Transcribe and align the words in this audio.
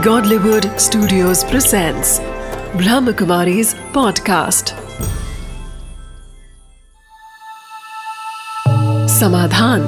Godlywood 0.00 0.64
Studios 0.64 1.44
presents 1.44 2.18
Brahmakumari's 2.72 3.74
podcast. 3.74 4.70
समाधान 9.08 9.80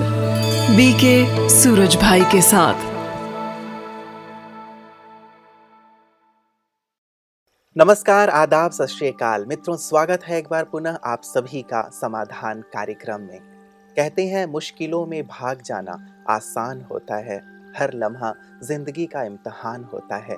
BK 0.77 1.48
Suraj 1.48 1.96
भाई 1.96 2.21
के 2.21 2.43
साथ। 2.43 2.75
नमस्कार, 7.76 8.31
आदाब, 8.31 8.71
सत 8.71 9.44
मित्रों, 9.49 9.76
स्वागत 9.76 10.25
है 10.25 10.39
एक 10.39 10.49
बार 10.49 10.64
पुनः 10.64 10.99
आप 11.07 11.21
सभी 11.25 11.63
का 11.63 11.90
समाधान 12.00 12.61
कार्यक्रम 12.61 13.21
में। 13.21 13.40
कहते 13.96 14.26
हैं, 14.26 14.46
मुश्किलों 14.46 15.07
में 15.07 15.26
भाग 15.26 15.63
जाना 15.63 16.25
आसान 16.31 16.86
होता 16.93 17.17
है। 17.17 17.61
हर 17.76 17.93
लम्हा 17.94 18.35
ज़िंदगी 18.62 19.07
का 19.07 19.22
इम्तहान 19.22 19.85
होता 19.85 20.17
है। 20.18 20.36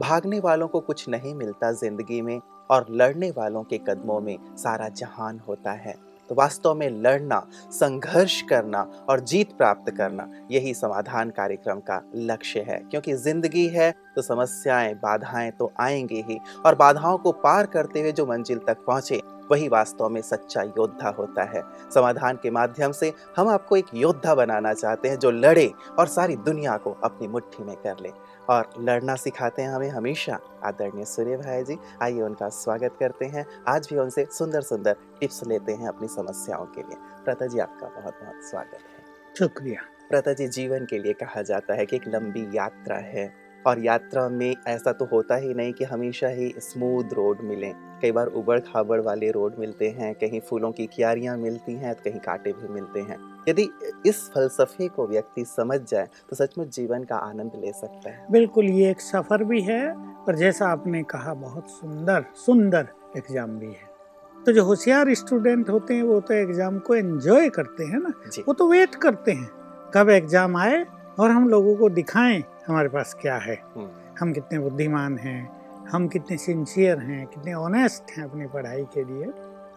भागने 0.00 0.40
वालों 0.40 0.68
को 0.68 0.80
कुछ 0.80 1.08
नहीं 1.08 1.34
मिलता 1.34 1.72
ज़िंदगी 1.72 2.20
में 2.22 2.40
और 2.70 2.86
लड़ने 2.90 3.30
वालों 3.30 3.62
के 3.62 3.78
कदमों 3.78 4.20
में 4.20 4.36
सारा 4.56 4.88
जहान 4.90 5.38
होता 5.48 5.72
है। 5.72 5.94
तो 6.30 6.34
वास्तव 6.34 6.74
में 6.74 6.88
लड़ना, 6.90 7.38
संघर्ष 7.70 8.40
करना 8.42 8.80
और 9.08 9.20
जीत 9.20 9.52
प्राप्त 9.56 9.90
करना, 9.90 10.28
यही 10.50 10.72
समाधान 10.74 11.30
कार्यक्रम 11.30 11.80
का 11.80 12.00
लक्ष्य 12.14 12.60
है। 12.60 12.78
क्योंकि 12.90 13.14
ज़िंदगी 13.14 13.66
है 13.68 13.90
तो 14.16 14.22
समस्याएँ, 14.22 14.94
बाधाएँ 14.94 15.50
तो 15.50 15.72
आएँगी 15.80 16.22
ही 16.28 16.38
और 16.66 16.74
बाधाओं 16.74 17.18
को 17.18 17.32
पार 17.34 17.66
करते 17.66 18.00
हुए 18.00 18.12
जो 18.12 18.26
मंजिल 18.26 18.58
तक 18.58 18.84
पहुँचे 18.86 19.20
वही 19.50 19.68
वास्तव 19.68 20.08
में 20.08 20.20
सच्चा 20.22 20.62
योद्धा 20.62 21.08
होता 21.08 21.42
है। 21.42 21.62
समाधान 21.94 22.38
के 22.42 22.50
माध्यम 22.50 22.92
से 22.92 23.12
हम 23.36 23.48
आपको 23.48 23.76
एक 23.76 23.86
योद्धा 23.94 24.34
बनाना 24.34 24.74
चाहते 24.74 25.08
हैं 25.08 25.18
जो 25.18 25.30
लड़े 25.30 25.72
और 25.98 26.06
सारी 26.06 26.36
दुनिया 26.36 26.76
को 26.76 26.96
अपनी 27.04 27.28
मुट्ठी 27.28 27.64
में 27.64 27.76
कर 27.76 27.96
ले। 28.00 28.12
और 28.50 28.70
लड़ना 28.80 29.14
सिखाते 29.14 29.62
हैं 29.62 29.70
हमें 29.70 29.88
हमेशा। 29.88 30.38
आदरणीय 30.64 31.04
सूर्य 31.04 31.36
भाई 31.36 31.62
जी 31.62 31.78
आइए 32.02 32.20
उनका 32.20 32.48
स्वागत 32.48 32.96
करते 33.00 33.24
हैं। 33.24 33.46
आज 33.68 33.88
भी 33.92 33.98
उनसे 33.98 34.26
सुंदर 34.30 34.60
सुंदर 34.60 34.96
टिप्स 35.20 35.46
लेते 35.46 35.72
हैं 35.72 35.88
अपनी 35.88 36.08
समस्याओं 36.08 36.66
के 36.66 36.80
लिए। 36.80 37.24
प्रता 37.24 37.46
जी 37.46 37.58
आपका 37.58 37.86
बहुत 37.86 38.14
बहुत 38.22 38.44
स्वागत 38.50 38.74
है। 38.74 39.04
शुक्रिया। 39.38 39.80
प्रता 40.10 40.32
जी 40.32 40.48
जीवन 40.48 40.84
के 40.84 40.98
लिए 40.98 41.12
कहा 41.12 41.42
जाता 41.42 41.74
है 41.74 41.86
कि 41.86 41.96
एक 41.96 42.02
लंबी 42.08 42.50
यात्रा 42.54 42.96
है। 42.96 43.43
और 43.66 43.78
यात्रा 43.80 44.28
में 44.28 44.54
ऐसा 44.68 44.92
तो 44.92 45.04
होता 45.04 45.36
ही 45.36 45.54
नहीं 45.54 45.72
कि 45.72 45.84
हमेशा 45.84 46.28
ही 46.28 46.52
स्मूथ 46.60 47.12
रोड 47.12 47.40
मिले। 47.42 47.72
कई 48.02 48.12
बार 48.12 48.26
उबड़ 48.28 48.58
खाबड़ 48.62 49.00
वाले 49.00 49.30
रोड 49.30 49.54
मिलते 49.58 49.88
हैं 49.90 50.14
कहीं 50.14 50.40
फूलों 50.40 50.70
की 50.72 50.86
क्यारियाँ 50.86 51.36
मिलती 51.38 51.74
हैं 51.74 51.94
तो 51.94 52.02
कहीं 52.02 52.20
कांटे 52.20 52.52
भी 52.52 52.68
मिलते 52.70 53.00
हैं। 53.00 53.18
यदि 53.48 53.68
इस 54.06 54.20
फलसफे 54.34 54.88
को 54.88 55.06
व्यक्ति 55.08 55.44
समझ 55.46 55.80
जाए 55.82 56.08
तो 56.30 56.36
सचमुच 56.36 56.74
जीवन 56.76 57.04
का 57.04 57.16
आनंद 57.18 57.52
ले 57.56 57.72
सकता 57.72 58.10
है। 58.10 58.26
बिल्कुल 58.32 58.64
ये 58.66 58.90
एक 58.90 59.00
सफ़र 59.00 59.44
भी 59.44 59.60
है 59.62 59.82
और 59.90 60.36
जैसा 60.36 60.68
आपने 60.68 61.02
कहा 61.04 61.34
बहुत 61.36 61.70
सुंदर 61.70 62.24
सुंदर 62.36 62.88
एग्ज़ाम 63.16 63.58
भी 63.58 63.66
है। 63.66 63.92
तो 64.36 64.52
जो 64.52 64.64
होशियार 64.64 65.12
स्टूडेंट 65.14 65.68
होते 65.70 65.94
हैं 65.94 66.02
वो 66.02 66.20
तो 66.20 66.34
एग्ज़ाम 66.34 66.78
को 66.78 66.94
एंजॉय 66.94 67.48
करते 67.50 67.84
हैं 67.84 67.98
ना? 67.98 68.12
वो 68.38 68.52
तो 68.52 68.68
वेट 68.68 68.94
करते 68.94 69.32
हैं 69.32 69.48
कब 69.94 70.10
एग्ज़ाम 70.10 70.56
आए 70.56 70.84
और 71.18 71.30
हम 71.30 71.48
लोगों 71.48 71.74
को 71.76 71.88
दिखाएँ 71.90 72.42
हमारे 72.68 72.88
पास 72.88 73.16
क्या 73.22 73.36
है? 73.36 73.62
हम्म, 73.76 73.88
हम 74.20 74.32
कितने 74.32 74.58
बुद्धिमान 74.58 75.18
हैं? 75.18 75.64
हम 75.88 76.08
कितने 76.08 76.36
सिंसियर 76.36 76.98
हैं? 76.98 77.26
कितने 77.26 77.54
ऑनेस्ट 77.54 78.18
हैं 78.18 78.24
अपनी 78.24 78.46
पढ़ाई 78.46 78.84
के 78.84 79.04
लिए? 79.04 79.24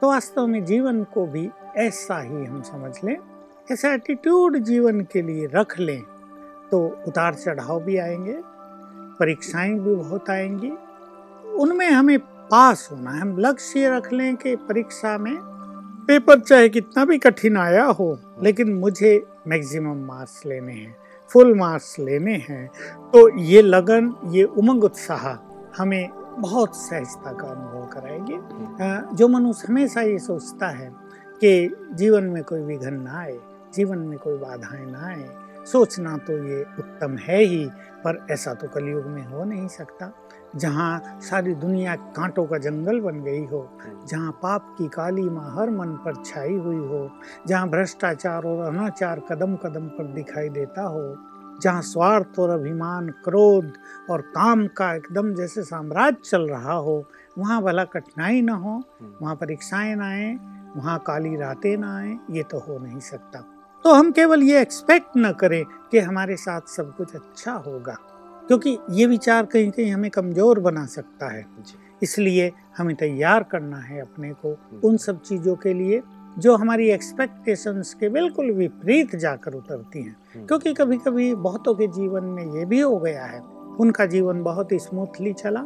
तो 0.02 0.07
वास्तव 0.07 0.47
में 0.47 0.66
जीवन 0.66 1.03
को 1.03 1.25
भी 1.25 1.49
ऐसा 1.77 2.21
ही 2.21 2.45
हम 2.45 2.61
समझ 2.61 2.95
लें 3.03 3.17
ऐसा 3.71 3.94
एटीट्यूड 3.94 4.57
जीवन 4.57 5.02
के 5.02 5.21
लिए 5.21 5.47
रख 5.55 5.79
लें 5.79 6.02
तो 6.71 7.03
उतार 7.07 7.33
चढ़ाव 7.33 7.83
भी 7.83 7.97
आएँगे 7.97 8.38
परीक्षाएँ 9.19 9.79
भी 9.79 9.95
बहुत 9.95 10.29
आएँगी। 10.29 10.72
उनमें 11.49 11.89
हमें 11.89 12.19
पास 12.19 12.89
होना 12.91 13.12
है। 13.12 13.22
हम 13.22 13.38
लक्ष्य 13.38 13.89
रख 13.89 14.13
लें 14.13 14.35
कि 14.35 14.56
परीक्षा 14.56 15.17
में 15.17 15.38
पेपर 16.07 16.39
चाहे 16.39 16.69
कितना 16.69 17.06
भी 17.06 17.17
कठिन 17.17 17.57
आया 17.57 17.85
हो 17.85 18.19
लेकिन 18.44 18.73
मुझे 18.73 19.25
मैक्सिमम 19.47 20.06
मार्क्स 20.06 20.45
लेने 20.45 20.73
हैं। 20.73 20.95
फुल 21.29 21.53
मार्क्स 21.55 21.99
लेने 21.99 22.35
हैं 22.49 22.67
तो 23.11 23.39
ये 23.39 23.61
लगन 23.61 24.13
ये 24.31 24.43
उमंग 24.43 24.83
उत्साह 24.83 25.27
हमें 25.77 26.09
बहुत 26.39 26.75
सहजता 26.75 27.31
का 27.33 27.47
अनुभव 27.47 27.85
कराएगी। 27.93 29.15
जो 29.15 29.27
मनुष्य 29.27 29.67
हमेशा 29.69 30.01
ये 30.01 30.19
सोचता 30.19 30.67
है 30.67 30.89
कि 31.43 31.75
जीवन 31.93 32.23
में 32.23 32.43
कोई 32.43 32.61
विघन 32.61 32.93
ना 32.93 33.19
आए 33.19 33.38
जीवन 33.73 33.97
में 33.97 34.17
कोई 34.19 34.38
बाधाएँ 34.38 34.85
ना 34.85 35.05
आए 35.07 35.29
सोचना 35.71 36.17
तो 36.17 36.38
ये 36.47 36.61
उत्तम 36.79 37.17
है 37.17 37.44
ही 37.44 37.65
पर 38.03 38.25
ऐसा 38.31 38.53
तो 38.53 38.67
कलयुग 38.67 39.05
में 39.05 39.25
हो 39.27 39.44
नहीं 39.44 39.67
सकता। 39.67 40.11
जहाँ 40.56 41.19
सारी 41.22 41.53
दुनिया 41.56 41.96
कांटों 41.96 42.46
का 42.46 42.58
जंगल 42.58 43.00
बन 43.00 43.22
गई 43.24 43.46
हो 43.46 43.69
जहाँ 44.09 44.31
पाप 44.31 44.75
की 44.78 44.88
काली 44.88 45.30
माँ 45.30 45.56
हर 45.56 45.69
मन 45.69 45.96
पर 46.06 46.24
छाई 46.24 46.53
हुई 46.53 46.78
हो 46.78 47.09
जहाँ 47.47 47.69
भ्रष्टाचार 47.69 48.44
और 48.44 48.66
अनाचार 48.66 49.19
कदम 49.19 49.56
कदम 49.56 49.88
पर 49.88 50.03
दिखाई 50.03 50.50
देता 50.50 50.81
हो 50.81 51.16
जहाँ 51.62 51.81
स्वार्थ 51.81 52.40
और 52.40 52.50
अभिमान 52.50 53.09
क्रोध 53.09 53.74
और 54.09 54.22
काम 54.22 54.68
का 54.68 54.96
एकदम 54.96 55.34
जैसे 55.34 55.63
साम्राज्य 55.63 56.30
चल 56.30 56.41
रहा 56.41 56.74
हो 56.74 57.03
वहाँ 57.38 57.62
भला 57.62 57.84
कठिनाई 57.84 58.41
ना 58.41 58.53
हो 58.53 58.81
वहाँ 59.22 59.36
परीक्षाएँ 59.36 59.96
ना 59.96 60.07
आए 60.07 60.34
वहाँ 60.75 61.03
काली 61.07 61.36
रातें 61.36 61.78
ना 61.78 61.97
आए 61.97 62.18
ये 62.31 62.44
तो 62.44 62.59
हो 62.59 62.78
नहीं 62.80 63.00
सकता। 63.00 63.40
तो 63.86 63.94
हम 63.94 64.12
केवल 64.12 64.44
ये 64.44 64.62
एक्सपेक्ट 64.62 65.07
न 65.18 65.31
करें 65.31 65.63
कि 65.91 66.00
हमारे 66.00 66.36
साथ 66.36 66.62
सब 66.68 66.96
कुछ 66.96 67.16
अच्छा 67.16 67.52
होगा। 67.52 67.97
क्योंकि 68.47 68.78
ये 68.91 69.06
विचार 69.06 69.46
कहीं 69.46 69.72
कहीं 69.72 69.91
हमें 69.91 70.09
कमज़ोर 70.12 70.59
बना 70.59 70.85
सकता 70.85 71.31
है। 71.31 71.46
इसलिए 72.03 72.52
हमें 72.78 72.96
तैयार 72.96 73.44
करना 73.44 73.78
है 73.78 74.00
अपने 74.02 74.31
को 74.46 74.56
उन 74.84 74.97
सब 74.97 75.22
चीज़ों 75.22 75.56
के 75.56 75.74
लिए 75.74 76.02
जो 76.38 76.56
हमारी 76.56 76.90
एक्सपेक्टेशंस 76.90 77.94
के 77.94 78.09
बिल्कुल 78.09 78.52
विपरीत 78.52 79.16
जाकर 79.16 79.53
उतरती 79.53 80.02
हैं। 80.02 80.16
हम्म, 80.36 80.46
क्योंकि 80.47 80.74
कभी 80.74 80.97
कभी 80.97 81.34
बहुतों 81.38 81.74
के 81.75 81.88
जीवन 81.90 82.24
में 82.25 82.44
ये 82.56 82.66
भी 82.66 82.80
हो 82.80 82.97
गया 82.97 83.24
है 83.24 83.40
उनका 83.80 84.06
जीवन 84.06 84.44
बहुत 84.44 84.72
ही 84.72 84.80
स्मूथली 84.80 85.34
चला 85.34 85.66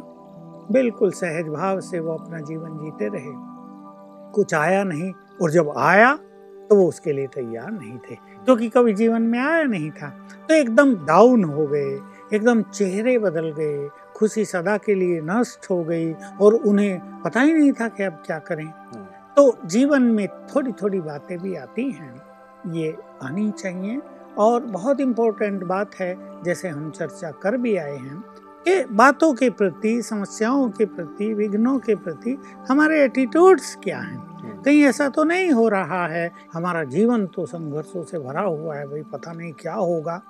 बिल्कुल 0.72 1.10
सहज 1.12 1.46
भाव 1.48 1.80
से 1.80 2.00
वो 2.00 2.12
अपना 2.12 2.38
जीवन 2.40 2.78
जीते 2.78 3.08
रहे। 3.08 3.32
कुछ 4.34 4.54
आया 4.54 4.82
नहीं 4.84 5.12
और 5.42 5.50
जब 5.50 5.72
आया 5.78 6.14
तो 6.70 6.76
वो 6.76 6.86
उसके 6.88 7.12
लिए 7.12 7.26
तैयार 7.26 7.70
नहीं 7.72 7.98
थे। 8.00 8.14
क्योंकि 8.44 8.68
कभी 8.68 8.92
जीवन 8.94 9.22
में 9.22 9.38
आया 9.38 9.62
नहीं 9.64 9.90
था 9.90 10.08
तो 10.48 10.54
एकदम 10.54 10.94
डाउन 11.06 11.44
हो 11.44 11.66
गए 11.66 11.96
एकदम 12.34 12.62
चेहरे 12.62 13.18
बदल 13.18 13.50
गए 13.52 13.88
खुशी 14.16 14.44
सदा 14.44 14.76
के 14.76 14.94
लिए 14.94 15.20
नष्ट 15.24 15.70
हो 15.70 15.82
गई 15.84 16.12
और 16.40 16.54
उन्हें 16.54 17.22
पता 17.22 17.40
ही 17.40 17.52
नहीं 17.52 17.72
था 17.72 17.88
कि 17.88 18.02
अब 18.02 18.22
क्या 18.26 18.38
करें। 18.38 18.64
हम्म, 18.64 19.04
तो 19.36 19.56
जीवन 19.66 20.02
में 20.02 20.26
थोड़ी 20.54 20.72
थोड़ी 20.72 21.00
बातें 21.00 21.38
भी 21.38 21.54
आती 21.56 21.90
हैं 21.90 22.14
ये 22.74 22.96
आनी 23.22 23.50
चाहिए 23.50 24.00
और 24.38 24.60
बहुत 24.66 25.00
इम्पोर्टेंट 25.00 25.62
बात 25.64 25.94
है 25.94 26.14
जैसे 26.44 26.68
हम 26.68 26.90
चर्चा 26.90 27.30
कर 27.42 27.56
भी 27.56 27.76
आए 27.76 27.96
हैं 27.96 28.22
कि 28.68 28.82
बातों 28.94 29.32
के 29.34 29.50
प्रति 29.50 30.00
समस्याओं 30.02 30.68
के 30.70 30.84
प्रति 30.86 31.32
विघ्नों 31.34 31.78
के 31.78 31.94
प्रति 31.94 32.36
हमारे 32.68 33.02
एटीट्यूड्स 33.04 33.74
क्या 33.84 33.98
हैं? 33.98 34.16
हम्म, 34.16 34.62
कहीं 34.62 34.82
ऐसा 34.82 35.08
तो 35.08 35.24
नहीं 35.24 35.50
हो 35.50 35.68
रहा 35.68 36.06
है 36.06 36.30
हमारा 36.52 36.84
जीवन 36.84 37.26
तो 37.26 37.46
संघर्षों 37.46 38.02
से 38.04 38.18
भरा 38.18 38.42
हुआ 38.42 38.76
है 38.76 38.86
भाई 38.88 39.02
पता 39.02 39.32
नहीं 39.32 39.52
क्या 39.52 39.74
होगा। 39.74 40.20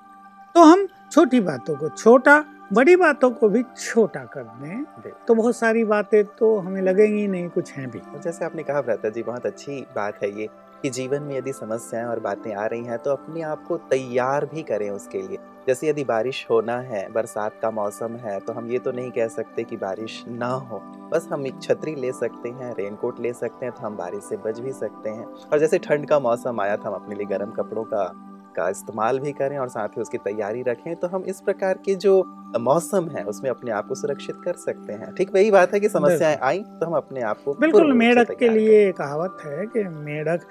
तो 0.54 0.62
हम 0.62 0.86
छोटी 1.12 1.40
बातों 1.40 1.74
को 1.76 1.88
छोटा 1.88 2.44
बड़ी 2.72 2.94
बातों 2.96 3.30
को 3.30 3.48
भी 3.48 3.62
छोटा 3.78 4.24
कर 4.26 4.42
दें। 4.42 5.12
तो 5.28 5.34
बहुत 5.34 5.56
सारी 5.56 5.84
बातें 5.84 6.24
तो 6.38 6.56
हमें 6.58 6.80
लगेंगी 6.82 7.26
नहीं 7.28 7.48
कुछ 7.48 7.72
हैं 7.72 7.90
भी। 7.90 8.00
जैसे 8.20 8.44
आपने 8.44 8.62
कहा 8.62 8.80
भ्राता 8.82 9.08
जी 9.08 9.22
बहुत 9.22 9.46
अच्छी 9.46 9.80
बात 9.96 10.22
है 10.22 10.30
ये 10.40 10.48
कि 10.82 10.90
जीवन 10.90 11.22
में 11.22 11.36
यदि 11.36 11.52
समस्याएँ 11.52 12.04
और 12.04 12.20
बातें 12.20 12.52
आ 12.54 12.66
रही 12.66 12.84
हैं 12.84 12.98
तो 12.98 13.10
अपने 13.10 13.42
आप 13.42 13.64
को 13.66 13.76
तैयार 13.90 14.46
भी 14.46 14.62
करें 14.62 14.88
उसके 14.90 15.22
लिए। 15.22 15.38
जैसे 15.66 15.88
यदि 15.88 16.04
बारिश 16.04 16.46
होना 16.50 16.78
है 16.80 17.06
बरसात 17.12 17.58
का 17.62 17.70
मौसम 17.70 18.16
है 18.16 18.38
तो 18.40 18.52
हम 18.52 18.70
ये 18.70 18.78
तो 18.78 18.92
नहीं 18.92 19.10
कह 19.10 19.28
सकते 19.28 19.64
कि 19.64 19.76
बारिश 19.76 20.22
ना 20.28 20.46
हो। 20.46 20.78
बस 21.12 21.28
हम 21.32 21.46
एक 21.46 21.62
छतरी 21.62 21.94
ले 21.94 22.12
सकते 22.12 22.48
हैं 22.50 22.74
रेनकोट 22.74 23.20
ले 23.20 23.32
सकते 23.32 23.66
हैं 23.66 23.74
तो 23.74 23.86
हम 23.86 23.96
बारिश 23.96 24.24
से 24.24 24.36
बच 24.36 24.58
भी 24.58 24.72
सकते 24.72 25.10
हैं। 25.10 25.24
और 25.24 25.58
जैसे 25.58 25.78
ठंड 25.78 26.08
का 26.08 26.18
मौसम 26.20 26.60
आया 26.60 26.76
था 26.76 26.88
हम 26.88 26.94
अपने 26.94 27.14
लिए 27.14 27.26
गर्म 27.26 27.50
कपड़ों 27.52 27.84
का 27.84 28.10
का 28.56 28.68
इस्तेमाल 28.68 29.18
भी 29.18 29.32
करें 29.32 29.56
और 29.58 29.68
साथ 29.68 29.88
ही 29.88 30.00
उसकी 30.02 30.18
तैयारी 30.20 30.62
रखें 30.62 30.94
तो 30.96 31.08
हम 31.08 31.24
इस 31.24 31.40
प्रकार 31.40 31.78
के 31.84 31.94
जो 31.96 32.22
मौसम 32.60 33.08
है 33.08 33.22
उसमें 33.24 33.48
अपने 33.50 33.70
आप 33.70 33.86
को 33.88 33.94
सुरक्षित 33.94 34.36
कर 34.44 34.52
सकते 34.58 34.92
हैं। 34.92 35.12
ठीक 35.14 35.34
वही 35.34 35.50
बात 35.50 35.72
है 35.74 35.80
कि 35.80 35.88
समस्याएँ 35.88 36.36
आई 36.42 36.58
तो 36.58 36.86
हम 36.86 36.92
अपने 36.92 37.20
आप 37.22 37.42
को 37.44 37.54
बिल्कुल 37.54 37.92
मेढक 37.92 38.30
के 38.38 38.48
लिए 38.48 38.90
कहावत 38.92 39.38
है 39.46 39.66
कि 39.66 39.84
मेढक 39.84 40.46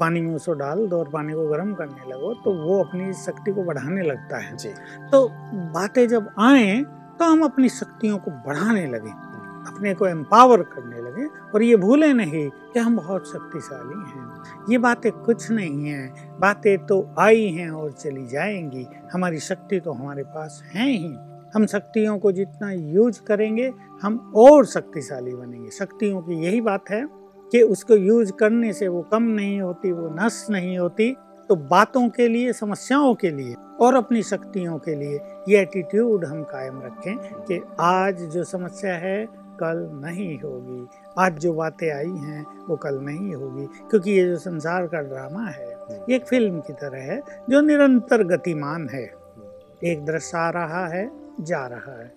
पानी 0.00 0.20
में 0.20 0.34
उसको 0.34 0.52
डाल 0.54 0.86
दो 0.86 0.98
और 0.98 1.08
पानी 1.08 1.32
को 1.32 1.46
गर्म 1.48 1.72
करने 1.74 2.10
लगो 2.12 2.34
तो 2.44 2.54
वो 2.62 2.82
अपनी 2.84 3.12
शक्ति 3.16 3.52
को 3.52 3.64
बढ़ाने 3.64 4.02
लगता 4.02 4.38
है। 4.38 4.56
जी। 4.56 4.72
तो 5.12 5.28
बातें 5.72 6.06
जब 6.08 6.30
आए 6.40 6.82
तो 7.18 7.24
हम 7.24 7.42
अपनी 7.42 7.68
शक्तियों 7.68 8.18
को 8.18 8.30
बढ़ाने 8.46 8.86
लगे। 8.86 9.10
अपने 9.66 9.94
को 9.94 10.06
एम्पावर 10.06 10.62
करने 10.62 11.00
लगे 11.00 11.26
और 11.54 11.62
ये 11.62 11.76
भूले 11.76 12.12
नहीं 12.12 12.48
कि 12.48 12.80
हम 12.80 12.96
बहुत 12.96 13.28
शक्तिशाली 13.28 14.10
हैं। 14.10 14.42
ये 14.70 14.78
बातें 14.78 15.12
कुछ 15.12 15.50
नहीं 15.50 15.84
हैं। 15.84 16.38
बातें 16.40 16.86
तो 16.86 17.14
आई 17.18 17.46
हैं 17.46 17.70
और 17.70 17.92
चली 17.92 18.26
जाएँगी। 18.26 18.86
हमारी 19.12 19.38
शक्ति 19.38 19.80
तो 19.80 19.92
हमारे 19.92 20.22
पास 20.22 20.62
है 20.74 20.90
ही। 20.90 21.14
हम 21.54 21.66
शक्तियों 21.66 22.18
को 22.18 22.32
जितना 22.32 22.72
यूज़ 22.72 23.22
करेंगे, 23.22 23.72
हम 24.02 24.32
और 24.36 24.66
शक्तिशाली 24.66 25.34
बनेंगे। 25.34 25.70
शक्तियों 25.70 26.22
की 26.22 26.34
यही 26.34 26.60
बात 26.60 26.84
है 26.90 27.08
कि 27.52 27.62
उसको 27.62 27.94
यूज़ 27.94 28.32
करने 28.32 28.72
से 28.72 28.88
वो 28.88 29.02
कम 29.02 29.22
नहीं 29.22 29.60
होती, 29.60 29.92
वो 29.92 30.16
नष्ट 30.20 30.50
नहीं 30.50 30.78
होती। 30.78 31.16
तो 31.48 31.56
बातों 31.56 32.08
के 32.08 32.28
लिए, 32.28 32.52
समस्याओं 32.52 33.14
के 33.14 33.30
लिए 33.30 33.54
और 33.80 33.94
अपनी 33.94 34.22
शक्तियों 34.22 34.78
के 34.78 34.94
लिए 34.94 35.20
ये 35.48 35.58
एटीट्यूड 35.58 36.24
हम 36.24 36.42
कायम 36.42 36.82
रखें 36.82 37.16
कि 37.18 37.62
आज 37.80 38.22
जो 38.22 38.44
समस्या 38.44 38.94
है 38.94 39.45
कल 39.60 39.78
नहीं 40.02 40.38
होगी। 40.38 40.86
आज 41.18 41.38
जो 41.38 41.52
बातें 41.52 41.90
आई 41.90 42.10
हैं 42.20 42.44
वो 42.68 42.76
कल 42.76 42.98
नहीं 43.00 43.34
होगी 43.34 43.66
क्योंकि 43.90 44.10
ये 44.10 44.26
जो 44.28 44.36
संसार 44.38 44.86
का 44.86 45.00
ड्रामा 45.02 45.46
है 45.46 45.70
ये 46.10 46.16
एक 46.16 46.26
फ़िल्म 46.26 46.60
की 46.60 46.72
तरह 46.72 47.02
है 47.02 47.20
जो 47.50 47.60
निरंतर 47.60 48.24
गतिमान 48.26 48.88
है। 48.88 49.04
एक 49.84 50.04
दृश्य 50.04 50.38
आ 50.38 50.48
रहा 50.50 50.86
है 50.86 51.08
जा 51.40 51.66
रहा 51.66 51.98
है। 52.00 52.12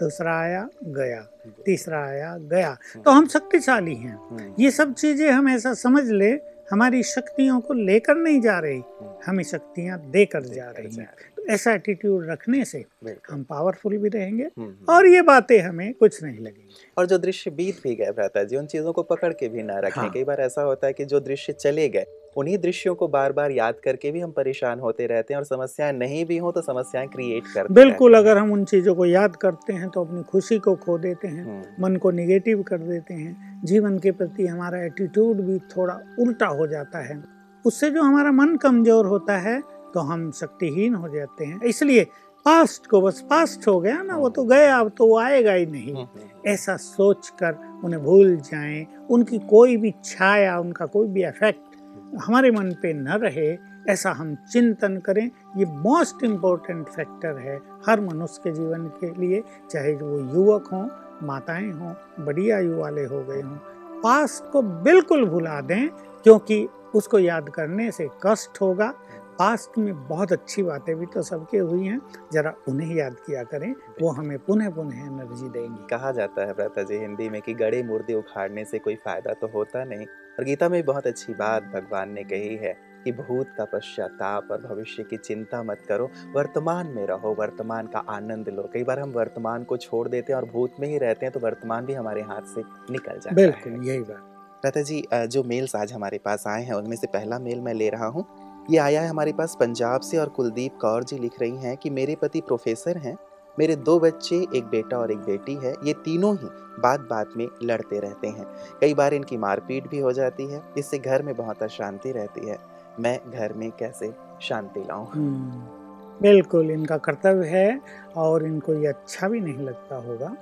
दूसरा 0.00 0.38
आया 0.40 0.68
गया। 0.84 1.20
तीसरा 1.66 2.04
आया 2.04 2.36
गया। 2.50 2.76
तो 3.04 3.10
हम 3.10 3.26
शक्तिशाली 3.26 3.94
हैं। 3.94 4.54
ये 4.58 4.70
सब 4.70 4.94
चीज़ें 4.94 5.30
हम 5.30 5.48
ऐसा 5.48 5.74
समझ 5.74 6.04
ले 6.04 6.30
हमारी 6.70 7.02
शक्तियों 7.02 7.60
को 7.60 7.74
लेकर 7.74 8.16
नहीं 8.16 8.40
जा 8.40 8.58
रही। 8.58 8.82
हमें 9.26 9.42
शक्तियाँ 9.44 9.98
देकर 10.10 10.42
जा 10.44 10.70
रही 10.70 10.96
हैं। 10.96 11.08
तो 11.36 11.41
ऐसा 11.50 11.72
एटीट्यूड 11.72 12.26
रखने 12.30 12.64
से 12.64 12.84
हम 13.30 13.42
पावरफुल 13.42 13.96
भी 13.98 14.08
रहेंगे 14.08 14.48
और 14.88 15.06
ये 15.06 15.22
बातें 15.22 15.58
हमें 15.60 15.92
कुछ 15.94 16.22
नहीं 16.22 16.38
लगेंगी। 16.38 16.74
और 16.98 17.06
जो 17.06 17.18
दृश्य 17.18 17.50
बीत 17.50 17.80
भी 17.84 17.94
गए 17.94 18.10
भ्राता 18.12 18.42
जी 18.44 18.56
उन 18.56 18.66
चीज़ों 18.66 18.92
को 18.92 19.02
पकड़ 19.04 19.32
के 19.32 19.48
भी 19.48 19.62
ना 19.62 19.78
रखें। 19.78 20.00
हाँ। 20.00 20.10
कई 20.10 20.24
बार 20.24 20.40
ऐसा 20.40 20.62
होता 20.62 20.86
है 20.86 20.92
कि 20.92 21.04
जो 21.04 21.20
दृश्य 21.20 21.52
चले 21.52 21.88
गए 21.88 22.06
उन्हीं 22.36 22.58
दृश्यों 22.58 22.94
को 22.94 23.08
बार 23.08 23.32
बार 23.32 23.50
याद 23.50 23.80
करके 23.84 24.10
भी 24.10 24.20
हम 24.20 24.30
परेशान 24.32 24.80
होते 24.80 25.06
रहते 25.06 25.34
हैं 25.34 25.38
और 25.38 25.44
समस्याएँ 25.44 25.92
नहीं 25.92 26.24
भी 26.24 26.38
हो 26.38 26.52
तो 26.52 26.62
समस्याएँ 26.62 27.08
क्रिएट 27.08 27.44
करते 27.54 27.74
बिल्कुल 27.74 28.14
अगर 28.14 28.38
हम 28.38 28.52
उन 28.52 28.64
चीज़ों 28.64 28.94
को 28.94 29.06
याद 29.06 29.36
करते 29.36 29.72
हैं 29.72 29.88
तो 29.88 30.04
अपनी 30.04 30.22
खुशी 30.22 30.58
को 30.58 30.74
खो 30.76 30.98
देते 30.98 31.28
हैं 31.28 31.44
हम्म। 31.44 31.84
मन 31.84 31.96
को 31.96 32.10
निगेटिव 32.10 32.62
कर 32.62 32.78
देते 32.78 33.14
हैं 33.14 33.60
जीवन 33.64 33.98
के 33.98 34.10
प्रति 34.12 34.46
हमारा 34.46 34.84
एटीट्यूड 34.84 35.40
भी 35.40 35.58
थोड़ा 35.76 36.00
उल्टा 36.18 36.46
हो 36.46 36.66
जाता 36.66 36.98
है। 36.98 37.22
उससे 37.64 37.90
जो 37.90 38.02
हमारा 38.02 38.30
मन 38.32 38.56
कमज़ोर 38.56 39.06
होता 39.06 39.36
है 39.38 39.60
तो 39.94 40.00
हम 40.00 40.30
शक्तिहीन 40.30 40.94
हो 40.94 41.08
जाते 41.08 41.44
हैं। 41.44 41.60
इसलिए 41.60 42.04
पास्ट 42.46 42.86
को 42.86 43.00
बस 43.00 43.20
पास्ट 43.30 43.66
हो 43.68 43.78
गया 43.80 44.02
ना 44.02 44.16
वो 44.16 44.28
तो 44.28 44.44
गया 44.44 44.78
अब 44.78 44.90
तो 44.98 45.06
वो 45.06 45.18
आएगा 45.18 45.52
ही 45.52 45.66
नहीं। 45.66 45.94
हम्म। 45.94 46.50
ऐसा 46.50 46.76
सोच 46.76 47.28
कर 47.42 47.58
उन्हें 47.84 48.02
भूल 48.02 48.36
जाएँ 48.36 48.86
उनकी 49.10 49.38
कोई 49.50 49.76
भी 49.76 49.92
छाया 50.04 50.58
उनका 50.58 50.86
कोई 50.86 51.08
भी 51.08 51.24
इफ़ेक्ट 51.24 51.76
हमारे 52.20 52.50
मन 52.50 52.72
पे 52.82 52.92
न 52.92 53.18
रहे 53.22 53.56
ऐसा 53.88 54.10
हम 54.10 54.34
चिंतन 54.52 54.96
करें। 54.96 55.24
ये 55.56 55.64
मोस्ट 55.64 56.24
इम्पोर्टेंट 56.24 56.88
फैक्टर 56.88 57.38
है 57.38 57.58
हर 57.86 58.00
मनुष्य 58.00 58.40
के 58.44 58.52
जीवन 58.52 58.86
के 59.00 59.10
लिए 59.20 59.42
चाहे 59.70 59.94
वो 59.94 60.18
युवक 60.34 60.68
हों 60.72 60.86
माताएँ 61.26 61.70
हों 61.70 61.92
बड़ी 62.24 62.50
आयु 62.50 62.76
वाले 62.76 63.04
हो 63.04 63.22
गए 63.24 63.40
हों। 63.40 63.56
पास्ट 64.02 64.50
को 64.52 64.62
बिल्कुल 64.62 65.24
भुला 65.24 65.60
दें 65.60 65.88
क्योंकि 66.24 66.66
उसको 66.94 67.18
याद 67.18 67.48
करने 67.48 67.90
से 67.90 68.08
कष्ट 68.26 68.60
होगा 68.60 68.92
पास्ट 69.32 69.78
में 69.78 69.94
बहुत 70.08 70.32
अच्छी 70.32 70.62
बातें 70.62 70.94
भी 70.96 71.06
तो 71.06 71.22
सबके 71.22 71.58
हुई 71.58 71.86
हैं। 71.86 72.00
जरा 72.32 72.52
उन्हें 72.68 72.94
याद 72.96 73.16
किया 73.26 73.42
करें 73.44 73.70
वो 74.00 74.10
हमें 74.12 74.38
पुनः 74.38 74.70
पुनः 74.70 74.98
एनर्जी 74.98 75.48
देंगी। 75.50 75.86
कहा 75.88 76.12
जाता 76.12 76.46
है 76.46 76.52
व्रता 76.52 76.82
जी 76.82 76.98
हिंदी 76.98 77.28
में 77.28 77.40
कि 77.42 77.54
गड़े 77.56 77.82
मुर्दे 77.82 78.14
उखाड़ने 78.14 78.64
से 78.64 78.78
कोई 78.78 78.94
फ़ायदा 78.96 79.32
तो 79.32 79.46
होता 79.48 79.84
नहीं। 79.84 80.06
और 80.32 80.44
गीता 80.44 80.68
में 80.68 80.84
बहुत 80.84 81.06
अच्छी 81.06 81.32
बात 81.34 81.62
भगवान 81.74 82.12
ने 82.12 82.24
कही 82.24 82.56
है 82.56 82.76
कि 83.04 83.12
भूत 83.12 83.46
का 83.56 83.64
पश्चाताप 83.72 84.48
और 84.50 84.60
भविष्य 84.64 85.02
की 85.02 85.16
चिंता 85.18 85.62
मत 85.62 85.80
करो 85.88 86.08
वर्तमान 86.34 86.86
में 86.88 87.06
रहो 87.06 87.34
वर्तमान 87.38 87.86
का 87.86 88.04
आनंद 88.10 88.48
लो। 88.48 88.68
कई 88.74 88.84
बार 88.84 89.00
हम 89.00 89.12
वर्तमान 89.12 89.64
को 89.64 89.76
छोड़ 89.78 90.06
देते 90.08 90.32
हैं 90.32 90.40
और 90.40 90.48
भूत 90.50 90.76
में 90.80 90.88
ही 90.88 90.98
रहते 90.98 91.26
हैं 91.26 91.32
तो 91.32 91.40
वर्तमान 91.40 91.86
भी 91.86 91.94
हमारे 91.94 92.22
हाथ 92.22 92.54
से 92.54 92.62
निकल 92.92 93.12
जाता 93.14 93.34
बिल्कुल 93.34 93.82
यही 93.84 94.00
बात। 94.02 94.28
लता 94.66 94.82
जी 94.82 95.02
जो 95.12 95.42
मेल्स 95.44 95.74
आज 95.76 95.92
हमारे 95.92 96.18
पास 96.18 96.46
आए 96.46 96.62
हैं 96.64 96.74
उनमें 96.74 96.96
से 96.96 97.06
पहला 97.08 97.38
मेल 97.38 97.60
मैं 97.60 97.74
ले 97.74 97.88
रहा 97.90 98.06
हूँ। 98.06 98.24
ये 98.70 98.78
आया 98.78 99.00
है 99.02 99.08
हमारे 99.08 99.32
पास 99.32 99.56
पंजाब 99.60 100.00
से 100.00 100.18
और 100.18 100.28
कुलदीप 100.28 100.76
कौर 100.80 101.04
जी 101.04 101.18
लिख 101.18 101.40
रही 101.40 101.56
हैं 101.56 101.76
कि 101.76 101.90
मेरे 101.90 102.14
पति 102.14 102.40
प्रोफेसर 102.40 102.98
हैं 102.98 103.16
मेरे 103.58 103.76
दो 103.76 103.98
बच्चे 104.00 104.36
एक 104.56 104.64
बेटा 104.64 104.98
और 104.98 105.12
एक 105.12 105.18
बेटी 105.18 105.54
है 105.54 105.74
ये 105.84 105.92
तीनों 105.94 106.34
ही 106.36 106.48
बात 106.80 107.00
बात 107.00 107.30
में 107.36 107.46
लड़ते 107.62 107.98
रहते 108.00 108.28
हैं। 108.28 108.46
कई 108.80 108.94
बार 108.94 109.14
इनकी 109.14 109.36
मारपीट 109.36 109.88
भी 109.88 109.98
हो 109.98 110.12
जाती 110.12 110.46
है 110.46 110.62
इससे 110.78 110.98
घर 110.98 111.22
में 111.22 111.34
बहुत 111.36 111.62
अशांति 111.62 112.12
रहती 112.12 112.48
है। 112.48 112.58
मैं 113.00 113.18
घर 113.30 113.52
में 113.52 113.70
कैसे 113.70 114.12
शांति 114.42 114.80
लाऊं? 114.80 115.06
हम्म, 115.06 116.20
बिल्कुल 116.22 116.70
इनका 116.70 116.96
कर्तव्य 116.98 117.46
है 117.48 117.80
और 118.16 118.46
इनको 118.46 118.74
ये 118.74 118.86
अच्छा 118.86 119.28
भी 119.28 119.40
नहीं 119.40 119.66
लगता 119.66 119.96
होगा। 119.96 120.34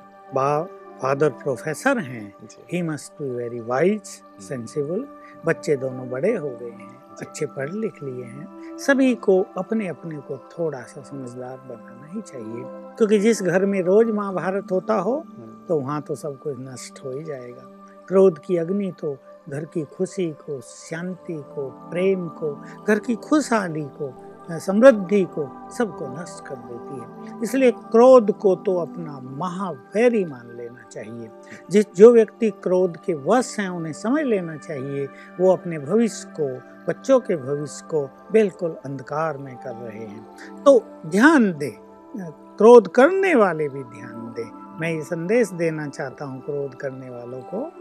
फादर 1.03 1.31
प्रोफेसर 1.33 1.99
हैं। 1.99 2.33
He 2.73 2.83
must 2.83 3.23
be 3.23 3.31
very 3.31 3.61
wise 3.61 4.03
sensible 4.49 5.07
बच्चे 5.47 5.77
दोनों 5.77 6.09
बड़े 6.11 6.35
हो 6.37 6.49
गए 6.51 6.71
हैं। 6.71 7.10
अच्छे 7.23 7.47
पढ़ 7.47 7.73
लिख 7.73 8.03
लिए 8.03 8.25
हैं। 8.25 8.79
सभी 8.79 9.15
को 9.15 9.47
अपने 9.59 9.89
अपने 9.89 10.17
को 10.17 10.37
थोड़ा 10.37 10.81
सा 10.81 11.03
समझदार 11.03 11.57
बनाना 11.57 12.09
ही 12.13 12.21
चाहिए। 12.21 12.63
क्योंकि 12.97 13.19
जिस 13.19 13.43
घर 13.43 13.67
में 13.67 13.83
रोज 13.83 14.11
महाभारत 14.11 14.73
होता 14.73 14.95
हो 14.95 15.25
हम्म। 15.29 15.67
तो 15.67 15.81
वहाँ 15.81 16.03
तो 16.03 16.15
सब 16.15 16.39
कुछ 16.39 16.57
नष्ट 16.59 17.05
हो 17.05 17.11
ही 17.11 17.25
जाएगा। 17.25 17.63
क्रोध 18.09 18.39
की 18.39 18.57
अग्नि 18.57 18.93
तो 19.01 19.17
घर 19.49 19.65
की 19.65 19.83
खुशी 19.83 20.31
को 20.31 20.61
शांति 20.61 21.35
को 21.35 21.71
प्रेम 21.91 22.29
को 22.29 22.63
घर 22.89 22.99
की 22.99 23.15
खुशहाली 23.15 23.83
को 23.83 24.30
समृद्धि 24.59 25.25
को 25.25 25.71
सबको 25.79 26.23
नष्ट 26.23 26.47
कर 26.47 26.57
देती 26.57 27.01
है। 27.01 27.43
इसलिए 27.43 27.71
क्रोध 27.71 28.39
को 28.39 28.55
तो 28.57 28.77
अपना 28.77 29.21
महावैरी 29.23 30.25
मान 30.25 30.57
लेना 30.57 30.83
चाहिए। 30.83 31.31
जिस, 31.71 31.87
जो 31.95 32.13
व्यक्ति 32.13 32.51
क्रोध 32.51 32.97
के 32.97 33.15
वश 33.15 33.61
हैं, 33.61 33.69
उन्हें 33.69 33.93
समझ 33.93 34.23
लेना 34.23 34.57
चाहिए, 34.57 35.09
वो 35.41 35.53
अपने 35.53 35.79
भविष्य 35.79 36.29
को, 36.41 36.71
बच्चों 36.89 37.21
के 37.21 37.37
भविष्य 37.37 37.87
को 37.91 38.11
बिल्कुल 38.33 38.77
अंधकार 38.85 39.39
में 39.39 39.57
कर 39.57 39.75
रहे 39.75 40.07
हैं। 40.07 40.27
तो 40.65 40.85
ध्यान 41.07 41.53
दे, 41.59 41.77
क्रोध 42.17 42.89
करने 42.89 43.35
वाले 43.35 43.69
भी 43.69 43.83
ध्यान 43.83 44.35
दे। 44.37 44.45
मैं 44.81 44.93
ये 44.93 45.03
संदेश 45.03 45.49
देना 45.49 45.89
चाहता 45.89 46.25
हूँ 46.25 46.41
क्रोध 46.41 46.75
करने 46.75 47.11
वालों 47.11 47.41
को 47.41 47.73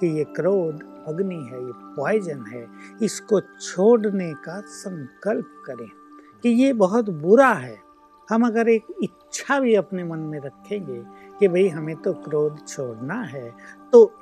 कि 0.00 0.18
ये 0.18 0.24
क्रोध 0.24 1.04
अग्नि 1.08 1.34
है, 1.34 1.64
ये 1.64 1.72
पॉइजन 1.76 2.44
है, 2.52 2.66
इसको 3.02 3.40
छोड़ने 3.40 4.34
का 4.34 4.60
संकल्प 4.60 5.62
करें। 5.66 5.90
कि 6.44 6.48
ये 6.48 6.72
बहुत 6.72 7.10
बुरा 7.10 7.52
है। 7.52 7.76
हम 8.28 8.46
अगर 8.46 8.68
एक 8.68 8.86
इच्छा 9.02 9.58
भी 9.60 9.74
अपने 9.74 10.04
मन 10.04 10.18
में 10.18 10.38
रखेंगे 10.40 11.02
कि 11.40 11.48
भाई 11.48 11.68
हमें 11.68 11.94
तो 11.96 12.12
क्रोध 12.14 12.66
छोड़ना 12.68 13.20
है 13.22 13.50
तो 13.92 14.12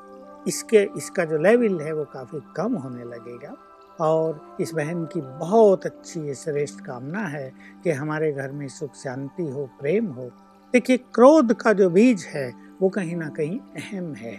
इसके, 0.48 0.82
इसका 0.96 1.24
जो 1.24 1.38
लेवल 1.38 1.80
है 1.80 1.92
वो 1.92 2.04
काफ़ी 2.04 2.40
कम 2.56 2.74
होने 2.74 3.04
लगेगा। 3.04 3.56
और 4.00 4.56
इस 4.60 4.72
बहन 4.74 5.04
की 5.04 5.20
बहुत 5.20 5.86
अच्छी, 5.86 6.34
श्रेष्ठ 6.34 6.80
कामना 6.80 7.24
है 7.26 7.52
कि 7.84 7.90
हमारे 7.90 8.32
घर 8.32 8.52
में 8.52 8.66
सुख, 8.68 8.94
शांति 8.94 9.42
हो, 9.42 9.68
प्रेम 9.80 10.06
हो। 10.06 10.30
देखिए, 10.74 10.96
क्रोध 10.96 11.52
का 11.52 11.72
जो 11.72 11.88
बीज 11.90 12.24
है, 12.24 12.52
वो 12.82 12.88
कहीं 12.88 13.16
ना 13.16 13.28
कहीं 13.28 13.58
अहम 13.76 14.12
है। 14.14 14.34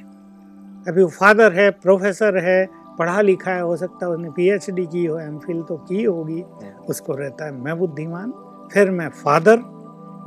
अभी 0.87 1.03
वो 1.03 1.09
फादर 1.09 1.53
है 1.53 1.69
प्रोफेसर 1.71 2.37
है 2.37 2.65
पढ़ा 3.01 3.21
लिखा 3.21 3.51
है 3.51 3.61
हो 3.61 3.75
सकता 3.77 4.05
है 4.05 4.11
उसने 4.11 4.29
पीएचडी 4.29 4.85
की 4.85 5.05
हो 5.05 5.17
एम 5.19 5.37
तो 5.39 5.77
की 5.77 6.03
होगी। 6.03 6.41
उसको 6.89 7.13
रहता 7.13 7.45
है 7.45 7.51
मैं 7.51 7.77
बुद्धिमान 7.79 8.33
फिर 8.73 8.91
मैं 8.91 9.09
फादर 9.09 9.59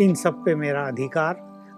इन 0.01 0.15
सब 0.15 0.45
पे 0.45 0.55
मेरा 0.55 0.83
अधिकार। 0.83 1.35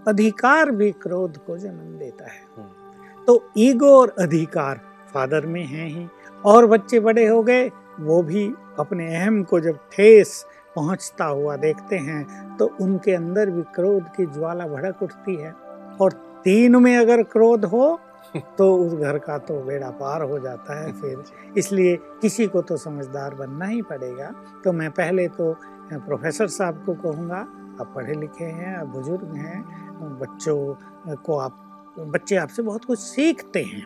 अधिकार 0.09 0.71
भी 0.71 0.91
क्रोध 0.93 1.37
को 1.37 1.57
जन्म 1.59 1.99
देता 1.99 2.25
है। 2.25 2.41
हम्म। 2.57 3.25
तो 3.25 3.43
ईगो 3.59 3.91
और 4.01 4.15
अधिकार 4.21 4.81
फादर 5.15 5.47
में 5.47 5.65
है 5.67 5.87
ही। 5.89 6.07
और 6.45 6.67
बच्चे 6.67 7.01
बड़े 7.01 7.27
हो 7.27 7.43
गए 7.43 7.69
वो 8.01 8.23
भी 8.23 8.47
अपने 8.79 9.15
अहम 9.17 9.43
को 9.43 9.61
जब 9.61 9.79
ठेस 9.93 10.45
पहुँचता 10.77 11.25
हुआ 11.25 11.57
देखते 11.57 11.97
हैं 11.99 12.57
तो 12.57 12.71
उनके 12.81 13.13
अंदर 13.13 13.51
भी 13.51 13.63
क्रोध 13.75 14.09
की 14.17 14.27
ज्वाला 14.27 14.67
भड़क 14.67 15.03
उठती 15.03 15.37
है। 15.37 15.53
और 16.01 16.13
तीन 16.45 16.77
में 16.77 16.97
अगर 16.97 17.23
क्रोध 17.23 17.65
हो 17.65 17.99
तो 18.59 18.75
उस 18.77 18.93
घर 18.95 19.19
का 19.19 19.39
तो 19.39 19.61
बेड़ा 19.61 19.91
पार 19.91 20.23
हो 20.23 20.39
जाता 20.39 20.79
है 20.81 20.93
फिर। 20.93 21.23
इसलिए 21.59 21.97
किसी 22.23 22.47
को 22.47 22.63
तो 22.63 22.77
समझदार 22.77 23.35
बनना 23.35 23.67
ही 23.67 23.83
पड़ेगा। 23.83 24.31
तो 24.65 24.73
मैं 24.73 24.91
पहले 24.91 25.29
तो 25.29 25.53
प्रोफेसर 25.93 26.47
साहब 26.49 26.83
को 26.87 26.95
कहूँगा, 26.95 27.39
आप 27.81 27.93
पढ़े 27.97 28.15
लिखे 28.15 28.45
हैं, 28.45 28.77
आप 28.77 28.87
बुज़ुर्ग 28.87 29.35
हैं, 29.37 29.63
बच्चों 30.19 31.17
को 31.17 31.39
आप, 31.39 31.63
बच्चे 31.99 32.37
आपसे 32.37 32.63
बहुत 32.63 32.85
कुछ 32.85 32.99
सीखते 32.99 33.63
हैं। 33.63 33.85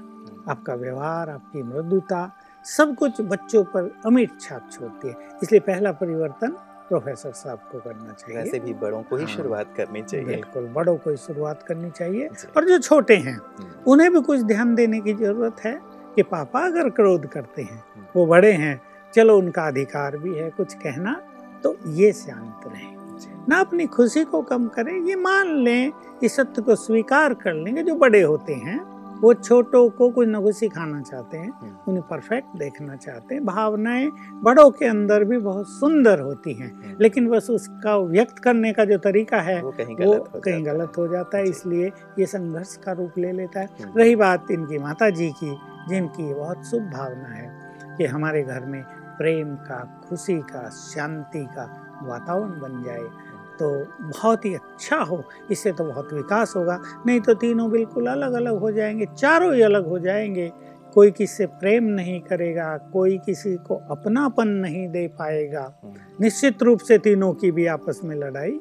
आपका 0.49 0.75
व्यवहार, 0.75 1.31
आपकी 1.31 1.63
मृदुता, 1.63 2.31
सब 2.65 2.95
कुछ 2.95 3.21
बच्चों 3.21 3.63
पर 3.65 3.91
अमिट 4.07 4.41
छाप 4.41 4.69
छोड़ती 4.73 5.09
है। 5.09 5.15
इसलिए 5.43 5.61
पहला 5.61 5.93
परिवर्तन 5.93 6.57
प्रोफेसर 6.91 7.33
साहब 7.33 7.59
को 7.73 7.79
करना 7.79 8.13
चाहिए। 8.13 8.43
वैसे 8.43 8.61
भी 8.61 8.75
बड़ों 8.75 9.03
को 9.03 9.17
ही 9.17 9.25
हाँ, 9.25 9.35
शुरुआत 9.37 9.75
करनी 9.77 10.03
चाहिए। 10.03 10.27
बिल्कुल 10.27 10.67
बड़ों 10.67 10.97
को 10.97 11.11
ही 11.11 11.17
शुरुआत 11.17 11.63
करनी 11.63 11.91
चाहिए। 11.91 12.29
और 12.57 12.65
जो 12.65 12.79
छोटे 12.79 13.17
हैं 13.17 13.37
हम्म। 13.37 13.91
उन्हें 13.93 14.13
भी 14.13 14.21
कुछ 14.21 14.41
ध्यान 14.41 14.75
देने 14.75 15.01
की 15.01 15.13
ज़रूरत 15.13 15.57
है 15.65 15.81
कि 16.17 16.23
पापा 16.23 16.61
अगर 16.61 16.91
क्रोध 16.91 17.27
करते 17.27 17.63
हैं 17.63 17.85
हम्म। 17.95 18.07
वो 18.17 18.27
बड़े 18.27 18.53
हैं 18.53 18.81
चलो 19.15 19.39
उनका 19.39 19.67
अधिकार 19.67 20.17
भी 20.17 20.35
है 20.35 20.51
कुछ 20.51 20.75
कहना 20.75 21.21
तो 21.65 21.77
ये 21.87 22.13
शांत 22.13 22.61
रहे। 22.67 22.89
ना 23.49 23.61
अपनी 23.61 23.87
खुशी 23.87 24.25
को 24.25 24.43
कम 24.43 24.67
करें 24.69 24.93
ये 25.01 25.15
मान 25.17 25.57
लें 25.57 25.93
इस 26.23 26.37
सत्य 26.37 26.63
को 26.63 26.75
स्वीकार 26.77 27.35
कर 27.35 27.55
लेंगे 27.55 27.83
जो 27.83 27.95
बड़े 27.95 28.23
होते 28.23 28.55
हैं 28.55 28.79
वो 29.23 29.33
छोटों 29.35 29.89
को 29.91 30.09
कुछ 30.11 30.29
ना 30.29 30.41
कुछ 30.41 30.55
सिखाना 30.57 31.01
चाहते 31.03 31.37
हैं 31.37 31.51
हम्म। 31.51 31.77
उन्हें 31.89 32.03
परफेक्ट 32.09 32.57
देखना 32.59 32.97
चाहते 32.97 33.35
हैं 33.35 33.45
भावनाएँ 33.45 34.11
बड़ों 34.45 34.71
के 34.71 34.87
अंदर 34.87 35.25
भी 35.25 35.39
बहुत 35.39 35.69
सुंदर 35.69 36.21
होती 36.21 36.53
हैं 36.53 36.71
हम्म। 36.73 36.97
लेकिन 37.01 37.29
बस 37.29 37.51
उसका 37.51 37.97
व्यक्त 37.97 38.39
करने 38.39 38.73
का 38.73 38.85
जो 38.85 38.99
तरीका 38.99 39.41
है 39.41 39.61
वो 39.63 39.71
कहीं 39.71 39.97
वो 39.97 40.13
गलत 40.13 40.31
हो 40.35 40.41
कहीं 40.41 40.65
जाता 40.65 40.71
है। 40.71 40.77
गलत 40.77 40.99
हो 40.99 41.09
जाता 41.09 41.39
है 41.39 41.45
इसलिए 41.45 41.93
ये 42.19 42.27
संघर्ष 42.27 42.77
का 42.77 42.93
रूप 42.93 43.19
ले 43.19 43.33
लेता 43.33 43.61
है। 43.61 43.69
रही 43.97 44.17
बात 44.17 44.51
इनकी 44.51 44.79
माता 44.79 45.11
जी 45.11 45.31
की 45.45 45.57
जिनकी 45.89 46.35
बहुत 46.35 46.67
शुभ 46.67 46.83
भावना 46.83 47.29
है 47.29 47.51
कि 47.97 48.07
हमारे 48.07 48.43
घर 48.43 48.65
में 48.65 48.83
प्रेम 49.19 49.55
का 49.55 49.79
खुशी 50.09 50.39
का 50.39 50.69
शांति 50.71 51.45
का 51.45 51.65
वातावरण 52.03 52.61
बन 52.61 52.83
जाए 52.83 53.30
तो 53.63 53.71
बहुत 54.01 54.45
ही 54.45 54.55
अच्छा 54.55 54.97
हो 54.97 55.23
इससे 55.51 55.73
तो 55.73 55.85
बहुत 55.85 56.13
विकास 56.13 56.55
होगा। 56.57 56.81
नहीं 57.07 57.21
तो 57.21 57.35
तीनों 57.35 57.71
बिल्कुल 57.71 58.07
अलग 58.07 58.33
अलग 58.33 58.59
हो 58.59 58.71
जाएँगे 58.73 59.07
चारों 59.19 59.55
ही 59.55 59.63
अलग 59.63 59.89
हो 59.89 59.99
जाएँगे। 59.99 60.53
कोई 60.95 61.11
किसी 61.11 61.35
से 61.35 61.47
प्रेम 61.47 61.85
नहीं 61.85 62.21
करेगा 62.21 62.77
कोई 62.93 63.19
किसी 63.19 63.57
को 63.57 63.75
अपनापन 63.91 64.49
नहीं 64.49 64.89
दे 64.89 65.07
पाएगा। 65.09 65.75
हम्म। 65.85 65.95
निश्चित 66.21 66.63
रूप 66.63 66.79
से 66.79 66.99
तीनों 66.99 67.33
की 67.33 67.51
भी 67.51 67.67
आपस 67.67 68.01
में 68.05 68.17
लड़ाई 68.17 68.59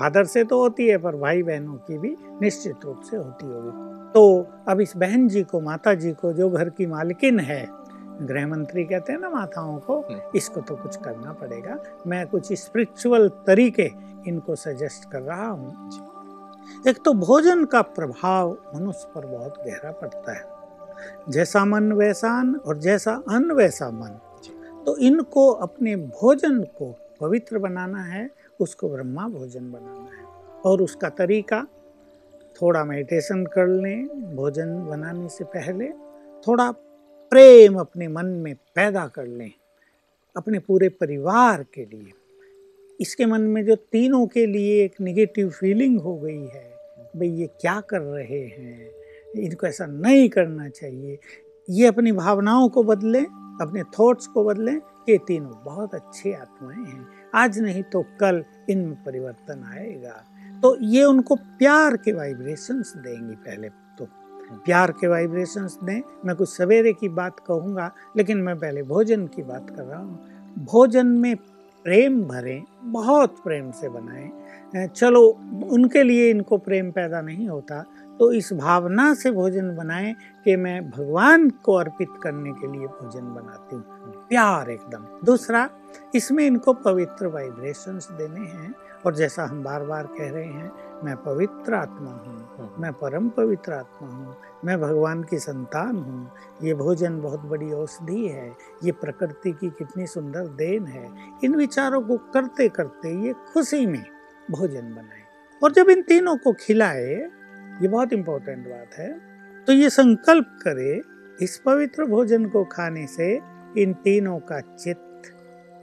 फादर 0.00 0.24
से 0.24 0.44
तो 0.44 0.58
होती 0.58 0.86
है 0.88 0.98
पर 0.98 1.16
भाई 1.16 1.42
बहनों 1.42 1.74
की 1.74 1.98
भी 1.98 2.16
निश्चित 2.42 2.84
रूप 2.84 3.00
से 3.10 3.16
होती 3.16 3.46
होगी। 3.46 3.70
तो 4.12 4.46
अब 4.68 4.80
इस 4.80 4.92
बहन 4.96 5.28
जी 5.28 5.42
को 5.42 5.60
माता 5.60 5.94
जी 5.94 6.12
को 6.12 6.32
जो 6.32 6.50
घर 6.50 6.68
की 6.68 6.86
मालकिन 6.86 7.40
है 7.40 7.66
गृह 8.20 8.46
मंत्री 8.46 8.84
कहते 8.84 9.12
हैं 9.12 9.20
ना 9.20 9.28
माताओं 9.30 9.78
को 9.78 9.98
हम्म। 10.00 10.20
इसको 10.36 10.60
तो 10.60 10.76
कुछ 10.76 10.96
करना 10.96 11.32
पड़ेगा। 11.32 11.78
मैं 12.06 12.26
कुछ 12.26 12.52
स्पिरिचुअल 12.52 13.28
तरीके 13.46 13.90
इनको 14.28 14.56
सजेस्ट 14.56 15.10
कर 15.10 15.22
रहा 15.22 15.48
हूँ। 15.48 15.90
एक 16.88 16.98
तो 17.04 17.12
भोजन 17.12 17.64
का 17.64 17.82
प्रभाव 17.82 18.56
मनुष्य 18.74 19.08
पर 19.14 19.26
बहुत 19.26 19.58
गहरा 19.66 19.90
पड़ता 19.92 20.32
है। 20.32 21.32
जैसा 21.32 21.64
मन 21.64 21.92
वैसा 21.92 22.38
अन्न 22.40 22.56
और 22.56 22.78
जैसा 22.78 23.22
अन्न 23.30 23.52
वैसा 23.52 23.90
मन। 23.90 24.18
तो 24.86 24.96
इनको 24.96 25.50
अपने 25.50 25.96
भोजन 25.96 26.62
को 26.78 26.94
पवित्र 27.20 27.58
बनाना 27.58 28.02
है 28.02 28.30
उसको 28.60 28.88
ब्रह्मा 28.88 29.28
भोजन 29.28 29.72
बनाना 29.72 30.10
है। 30.16 30.24
और 30.62 30.82
उसका 30.82 31.08
तरीका 31.08 31.66
थोड़ा 32.62 32.84
मेडिटेशन 32.84 33.44
कर 33.44 33.66
लें 33.66 34.08
भोजन 34.36 34.86
बनाने 34.86 35.28
से 35.28 35.44
पहले 35.44 35.88
थोड़ा 36.48 36.70
प्रेम 37.32 37.74
अपने 37.74 38.08
मन 38.08 38.26
में 38.26 38.54
पैदा 38.54 39.06
कर 39.06 39.26
लें, 39.26 39.52
अपने 40.36 40.58
पूरे 40.58 40.88
परिवार 40.88 41.62
के 41.62 41.84
लिए। 41.84 42.12
इसके 43.00 43.26
मन 43.26 43.40
में 43.40 43.64
जो 43.64 43.74
तीनों 43.74 44.26
के 44.26 44.46
लिए 44.46 44.84
एक 44.84 45.00
निगेटिव 45.00 45.50
फीलिंग 45.50 46.00
हो 46.00 46.16
गई 46.16 46.46
है, 46.46 46.74
भाई 47.16 47.28
ये 47.28 47.46
क्या 47.46 47.80
कर 47.80 48.00
रहे 48.00 48.40
हैं? 48.40 48.90
इनको 49.36 49.66
ऐसा 49.66 49.86
नहीं 49.86 50.28
करना 50.28 50.68
चाहिए। 50.68 51.18
ये 51.70 51.86
अपनी 51.86 52.12
भावनाओं 52.12 52.68
को 52.68 52.82
बदलें, 52.82 53.24
अपने 53.60 53.82
थॉट्स 53.82 54.26
को 54.26 54.44
बदलें, 54.44 54.76
ये 55.08 55.18
तीनों 55.18 55.64
बहुत 55.64 55.94
अच्छी 55.94 56.32
आत्माएँ 56.32 56.86
हैं। 56.86 57.08
आज 57.34 57.58
नहीं 57.58 57.82
तो 57.82 58.04
कल 58.20 58.44
इनमें 58.70 59.04
परिवर्तन 59.04 59.64
आएगा। 59.64 60.24
तो 60.62 60.76
ये 60.80 61.04
उनको 61.04 61.34
प्यार 61.34 61.96
के 61.96 62.12
वाइब्रेशंस 62.12 62.92
देंगी 62.96 63.34
पहले। 63.34 63.68
प्यार 64.64 64.90
के 64.92 65.06
वाइब्रेशंस 65.06 65.78
दें 65.84 66.00
मैं 66.24 66.36
कुछ 66.36 66.48
सवेरे 66.48 66.92
की 66.92 67.08
बात 67.10 67.40
कहूँगा, 67.40 67.90
लेकिन 68.16 68.38
मैं 68.38 68.58
पहले 68.58 68.82
भोजन 68.84 69.26
की 69.26 69.42
बात 69.42 69.70
कर 69.70 69.82
रहा 69.82 69.98
हूँ। 69.98 70.64
भोजन 70.64 71.06
में 71.06 71.34
प्रेम 71.84 72.22
भरें, 72.24 72.62
बहुत 72.82 73.36
प्रेम 73.44 73.70
से 73.70 73.88
बनाएँ। 73.88 74.88
चलो, 74.88 75.20
उनके 75.66 76.02
लिए 76.02 76.30
इनको 76.30 76.58
प्रेम 76.58 76.90
पैदा 76.90 77.20
नहीं 77.20 77.48
होता 77.48 77.84
तो 78.20 78.30
इस 78.32 78.52
भावना 78.52 79.12
से 79.14 79.30
भोजन 79.30 79.74
बनाएँ 79.76 80.12
कि 80.44 80.54
मैं 80.56 80.90
भगवान 80.90 81.48
को 81.62 81.74
अर्पित 81.74 82.08
करने 82.22 82.52
के 82.52 82.72
लिए 82.72 82.86
भोजन 82.88 83.32
बनाती 83.34 83.76
हूँ। 83.76 83.82
प्यार 84.28 84.70
एकदम। 84.70 85.06
दूसरा, 85.24 85.68
इसमें 86.14 86.46
इनको 86.46 86.72
पवित्र 86.74 87.26
वाइब्रेशंस 87.26 88.08
देने 88.10 88.40
हैं, 88.40 88.74
और 89.06 89.14
जैसा 89.14 89.44
हम 89.44 89.62
बार 89.62 89.84
बार 89.84 90.06
कह 90.08 90.30
रहे 90.30 90.44
हैं 90.44 90.70
मैं 91.04 91.14
पवित्र 91.16 91.74
आत्मा 91.74 92.10
हूँ 92.10 92.74
मैं 92.80 92.92
परम 92.92 93.28
पवित्र 93.28 93.72
आत्मा 93.72 94.08
हूँ 94.08 94.36
मैं 94.64 94.80
भगवान 94.80 95.22
की 95.22 95.38
संतान 95.38 95.96
हूँ। 95.96 96.30
ये 96.62 96.74
भोजन 96.74 97.20
बहुत 97.20 97.40
बड़ी 97.46 97.72
औषधि 97.72 98.26
है 98.26 98.48
ये 98.84 98.92
प्रकृति 99.00 99.52
की 99.52 99.70
कितनी 99.78 100.06
सुंदर 100.06 100.48
देन 100.56 100.86
है। 100.86 101.06
इन 101.44 101.54
विचारों 101.56 102.00
को 102.02 102.16
करते 102.34 102.68
करते 102.68 103.14
ये 103.26 103.32
खुशी 103.52 103.86
में 103.86 104.02
भोजन 104.50 104.94
बनाए। 104.94 105.22
और 105.62 105.72
जब 105.72 105.90
इन 105.90 106.02
तीनों 106.02 106.36
को 106.36 106.52
खिलाए 106.60 107.10
ये 107.82 107.88
बहुत 107.88 108.12
इम्पोर्टेंट 108.12 108.66
बात 108.68 108.98
है 108.98 109.10
तो 109.66 109.72
ये 109.72 109.90
संकल्प 109.90 110.58
करे 110.62 111.00
इस 111.38 111.60
पवित्र 111.66 112.04
भोजन 112.06 112.46
को 112.46 112.64
खाने 112.72 113.06
से 113.08 113.32
इन 113.78 113.92
तीनों 114.04 114.38
का 114.42 114.60
चित्त 114.60 115.32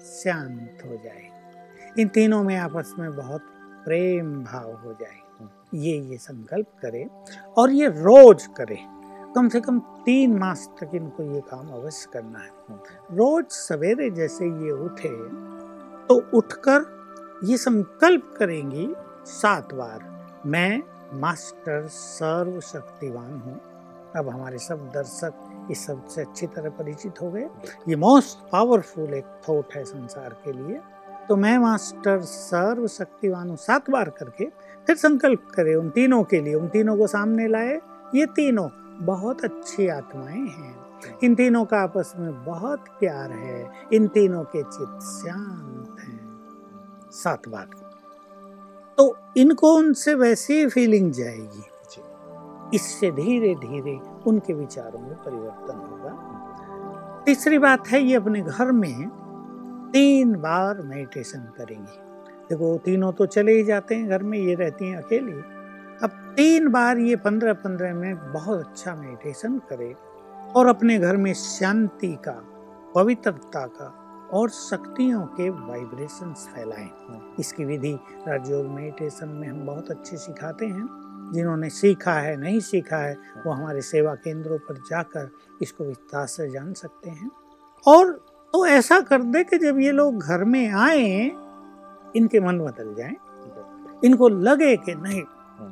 शांत 0.04 0.84
हो 0.86 0.98
जाए। 1.04 1.28
इन 2.00 2.08
तीनों 2.08 2.44
में 2.44 2.56
आपस 2.58 2.94
में 3.00 3.16
बहुत 3.16 3.56
प्रेम 3.86 4.34
भाव 4.44 4.72
हो 4.84 4.94
जाए 4.94 5.18
ये 5.76 5.98
ये 6.02 6.18
संकल्प 6.18 6.68
करे 6.82 7.06
और 7.58 7.72
ये 7.72 7.88
रोज 7.88 8.46
करे। 8.58 8.78
कम 9.36 9.50
से 9.50 9.60
कम 9.62 9.80
तीन 10.06 10.38
मास 10.40 10.68
तक 10.80 10.96
इनको 10.96 11.24
ये 11.26 11.42
काम 11.50 11.70
अवश्य 11.72 12.10
करना 12.14 12.40
है 12.40 12.78
रोज 13.18 13.46
सवेरे 13.52 14.10
जैसे 14.12 14.46
ये 14.46 14.72
उठे 14.86 15.10
तो 16.08 16.16
उठकर 16.38 16.86
ये 17.46 17.58
संकल्प 17.58 18.34
करेंगी, 18.38 18.88
सात 19.26 19.74
बार, 19.74 20.00
मैं 20.46 20.82
मास्टर 21.20 21.88
सर्वशक्तिवान 21.88 23.34
हूँ। 23.36 23.60
अब 24.16 24.30
हमारे 24.30 24.58
सब 24.58 24.90
दर्शक 24.94 25.68
इस 25.72 25.86
सबसे 25.86 26.22
अच्छी 26.22 26.48
तरह 26.48 26.70
परिचित 26.70 27.22
हो 27.22 27.30
गए। 27.32 27.48
ये 27.90 27.96
मोस्ट 27.96 28.40
पावरफुल 28.52 29.14
एक 29.14 29.26
थॉट 29.48 29.76
है 29.76 29.84
संसार 29.86 30.36
के 30.46 30.52
लिए। 30.54 30.80
तो 31.30 31.36
मैं 31.36 31.58
मास्टर 31.58 32.22
सर्वशक्तिवान 32.22 33.50
हूँ। 33.50 33.58
सात 33.58 33.90
बार 33.90 34.10
करके 34.10 34.46
फिर 34.88 34.96
संकल्प 34.96 35.48
करे 35.54 35.76
उन 35.76 35.90
तीनों 35.90 36.24
के 36.24 36.42
लिए। 36.42 36.54
उन 36.54 36.68
तीनों 36.68 36.98
को 36.98 37.08
सामने 37.08 37.48
लाए। 37.48 37.82
ये 38.16 38.26
तीनों 38.26 38.70
बहुत 39.06 39.44
अच्छी 39.44 39.88
आत्माएँ 39.88 40.48
हैं। 40.48 40.76
इन 41.24 41.36
तीनों 41.36 41.66
का 41.66 41.78
आपस 41.78 42.14
में 42.18 42.46
बहुत 42.46 42.80
प्यार 42.80 43.32
है। 43.32 43.72
इन 43.94 44.08
तीनों 44.08 44.44
के 44.44 44.64
चित्त 44.64 45.00
शांत 45.04 46.00
हैं। 46.00 46.20
सात 47.12 47.50
बार। 47.50 47.68
तो 48.98 49.18
इनको 49.38 49.74
उनसे 49.74 50.14
वैसी 50.14 50.68
फीलिंग 50.68 51.12
जाएगी। 51.12 51.64
इससे 52.74 53.12
धीरे 53.12 53.56
धीरे 53.56 54.00
उनके 54.28 54.54
विचारों 54.54 55.00
में 55.00 55.16
परिवर्तन 55.16 55.78
होगा। 55.78 56.36
तीसरी 57.26 57.58
बात 57.58 57.88
है 57.88 58.02
ये 58.02 58.16
अपने 58.16 58.42
घर 58.42 58.72
में 58.72 59.29
तीन 59.93 60.36
बार 60.36 60.81
मेडिटेशन 60.81 61.39
करेंगी। 61.39 62.00
देखो, 62.50 62.77
तीनों 62.77 63.12
तो 63.12 63.25
चले 63.25 63.51
ही 63.51 63.63
जाते 63.63 63.96
हैं, 63.96 64.10
घर 64.10 64.24
में 64.24 64.38
ये 64.38 64.55
रहती 64.55 64.86
हैं 64.86 64.98
अकेली। 64.98 65.34
अब 66.03 66.34
तीन 66.38 66.67
बार 66.69 66.98
ये 66.98 67.15
पंद्रह 67.15 67.53
पंद्रह 67.53 67.93
मिनट 67.93 68.19
बहुत 68.19 68.60
अच्छा 68.60 68.96
मेडिटेशन 68.96 69.58
करे 69.69 69.96
और 70.55 70.67
अपने 70.67 71.00
घर 71.00 71.17
में 71.17 71.34
शांति 71.34 72.17
का, 72.27 72.43
पवित्रता 72.96 73.65
का 73.67 74.05
और 74.34 74.50
शक्तियों 74.50 75.22
के 75.22 75.50
वाइब्रेशंस 75.50 76.48
फैलाएँ। 76.55 76.89
इसकी 77.39 77.65
विधि 77.65 78.00
राजयोग 78.27 78.65
मेडिटेशन 78.65 79.29
में 79.29 79.48
हम 79.48 79.65
बहुत 79.65 79.91
अच्छे 79.91 80.17
सिखाते 80.17 80.65
हैं। 80.65 80.88
जिन्होंने 81.34 81.69
सीखा 81.69 82.13
है, 82.13 82.38
नहीं 82.38 82.60
सीखा 82.60 82.98
है, 82.98 83.17
वो 83.46 83.51
हमारे 83.51 83.81
सेवा 83.81 84.15
केंद्रों 84.15 84.58
पर 84.58 84.75
जाकर 84.77 85.29
इसको 85.62 85.84
विस्तार 85.84 86.27
से 86.27 86.50
जान 86.50 86.74
सकते 86.74 87.10
हैं। 87.10 87.31
और 87.88 88.25
तो 88.53 88.65
ऐसा 88.68 89.00
कर 89.00 89.24
दे 89.24 89.44
कि 89.44 89.58
जब 89.58 89.79
ये 89.79 89.91
लोग 89.91 90.20
घर 90.20 90.44
में 90.44 90.68
आए 90.68 91.32
इनके 92.15 92.39
मन 92.39 92.60
बदल 92.60 92.94
जाए। 92.96 93.15
इनको 94.06 94.29
लगे 94.29 94.75
कि 94.77 94.96
नहीं 94.96 95.22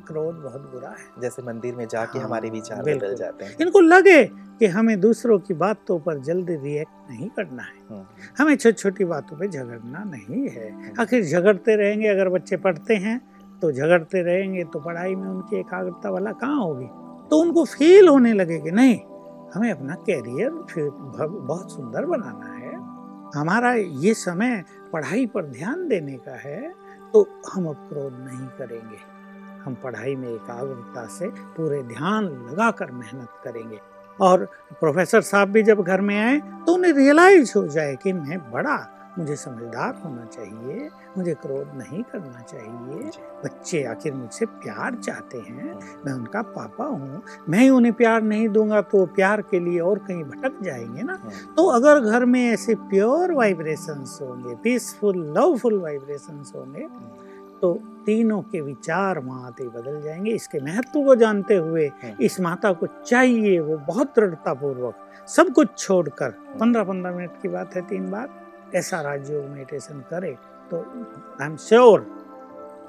क्रोध 0.06 0.34
बहुत 0.34 0.62
बुरा 0.72 0.88
है। 0.88 1.20
जैसे 1.20 1.42
मंदिर 1.42 1.74
में 1.74 1.86
जाके 1.88 2.18
हाँ, 2.18 2.26
हमारे 2.26 2.50
विचार 2.50 2.82
बदल 2.82 3.14
जाते 3.14 3.44
हैं। 3.44 3.56
इनको 3.60 3.80
लगे 3.80 4.24
कि 4.58 4.66
हमें 4.66 4.98
दूसरों 5.00 5.38
की 5.38 5.54
बातों 5.54 5.98
पर 6.00 6.18
जल्दी 6.18 6.54
रिएक्ट 6.56 7.10
नहीं 7.10 7.28
करना 7.28 7.62
है। 7.62 7.78
हम्म, 7.90 8.04
हमें 8.38 8.56
छोटी 8.56 8.72
छोटी 8.72 9.04
बातों 9.04 9.36
पे 9.36 9.48
झगड़ना 9.48 10.02
नहीं 10.06 10.48
है। 10.48 10.92
आखिर 11.00 11.24
झगड़ते 11.24 11.76
रहेंगे 11.76 12.08
अगर 12.08 12.28
बच्चे 12.28 12.56
पढ़ते 12.56 12.94
हैं 12.96 13.20
तो 13.62 13.72
झगड़ते 13.72 14.22
रहेंगे 14.22 14.64
तो 14.64 14.80
पढ़ाई 14.80 15.14
में 15.14 15.28
उनकी 15.28 15.56
एकाग्रता 15.56 16.10
वाला 16.10 16.32
कहाँ 16.32 16.58
होगी? 16.58 16.86
तो 17.30 17.40
उनको 17.40 17.64
फील 17.64 18.08
होने 18.08 18.32
लगे 18.32 18.58
कि 18.58 18.70
नहीं 18.70 18.98
हमें 19.54 19.70
अपना 19.72 19.94
कैरियर 20.06 20.50
बहुत 21.18 21.72
सुंदर 21.72 22.04
बनाना 22.04 22.52
है। 22.52 22.57
हमारा 23.34 23.72
ये 23.74 24.14
समय 24.14 24.62
पढ़ाई 24.92 25.26
पर 25.26 25.44
ध्यान 25.44 25.86
देने 25.88 26.16
का 26.18 26.36
है 26.38 26.60
तो 27.12 27.22
हम 27.52 27.66
अब 27.66 27.86
क्रोध 27.88 28.12
नहीं 28.20 28.48
करेंगे। 28.58 28.98
हम 29.64 29.74
पढ़ाई 29.74 30.14
में 30.16 30.28
एकाग्रता 30.28 31.06
से 31.08 31.28
पूरे 31.56 31.82
ध्यान 31.82 32.24
लगाकर 32.24 32.90
मेहनत 32.92 33.40
करेंगे। 33.44 33.78
और 34.20 34.44
प्रोफेसर 34.80 35.20
साहब 35.20 35.48
भी 35.48 35.62
जब 35.62 35.82
घर 35.82 36.00
में 36.00 36.18
आए 36.18 36.38
तो 36.66 36.74
उन्हें 36.74 36.92
रियलाइज़ 36.92 37.52
हो 37.56 37.66
जाए 37.68 37.96
कि 37.96 38.12
मैं 38.12 38.38
बड़ा 38.52 38.76
मुझे 39.18 39.36
समझदार 39.36 39.94
होना 40.04 40.24
चाहिए 40.26 40.88
मुझे 41.16 41.34
क्रोध 41.34 41.70
नहीं 41.76 42.02
करना 42.02 42.40
चाहिए। 42.42 43.10
बच्चे 43.44 43.82
आखिर 43.84 44.14
मुझसे 44.14 44.46
प्यार 44.46 44.94
चाहते 44.96 45.38
हैं 45.38 45.62
हम्म, 45.62 45.80
मैं 46.06 46.12
उनका 46.12 46.42
पापा 46.50 46.84
हूँ 46.84 47.22
मैं 47.48 47.58
ही 47.58 47.68
उन्हें 47.70 47.92
प्यार 47.94 48.22
नहीं 48.22 48.48
दूँगा 48.48 48.80
तो 48.82 49.04
प्यार 49.16 49.42
के 49.42 49.60
लिए 49.60 49.80
और 49.80 49.98
कहीं 49.98 50.24
भटक 50.24 50.62
जाएँगे 50.62 51.02
ना। 51.02 51.14
हम्म, 51.14 51.54
तो 51.56 51.66
अगर 51.70 52.00
घर 52.00 52.24
में 52.24 52.40
ऐसे 52.44 52.74
प्योर 52.90 53.32
वाइब्रेशंस 53.32 54.18
होंगे 54.22 54.54
पीसफुल 54.62 55.24
लवफुल 55.38 55.80
वाइब्रेशंस 55.80 56.52
होंगे 56.56 56.86
तो 57.60 57.72
तीनों 58.06 58.40
के 58.42 58.60
विचार 58.60 59.18
वहाँ 59.18 59.46
आते 59.46 59.62
ही 59.62 59.68
बदल 59.70 60.00
जाएँगे। 60.02 60.32
इसके 60.32 60.60
महत्व 60.60 61.02
को 61.04 61.14
जानते 61.16 61.54
हुए 61.56 61.86
हम्म, 61.86 62.24
इस 62.24 62.40
माता 62.40 62.72
को 62.72 62.86
चाहिए 63.06 63.58
वो 63.60 63.76
बहुत 63.88 64.14
दृढ़तापूर्वक 64.16 65.06
सब 65.28 65.52
कुछ 65.52 65.78
छोड़कर। 65.78 66.30
पंद्रह 66.60 66.84
पंद्रह 66.84 67.16
मिनट 67.16 67.42
की 67.42 67.48
बात 67.48 67.74
है 67.76 67.82
तीन 67.88 68.10
बार। 68.10 68.28
ऐसा 68.74 69.00
राजयोग 69.00 69.44
मेडिटेशन 69.44 70.00
करे 70.10 70.36
तो 70.70 70.78
I 71.40 71.46
am 71.46 71.56
sure 71.58 72.00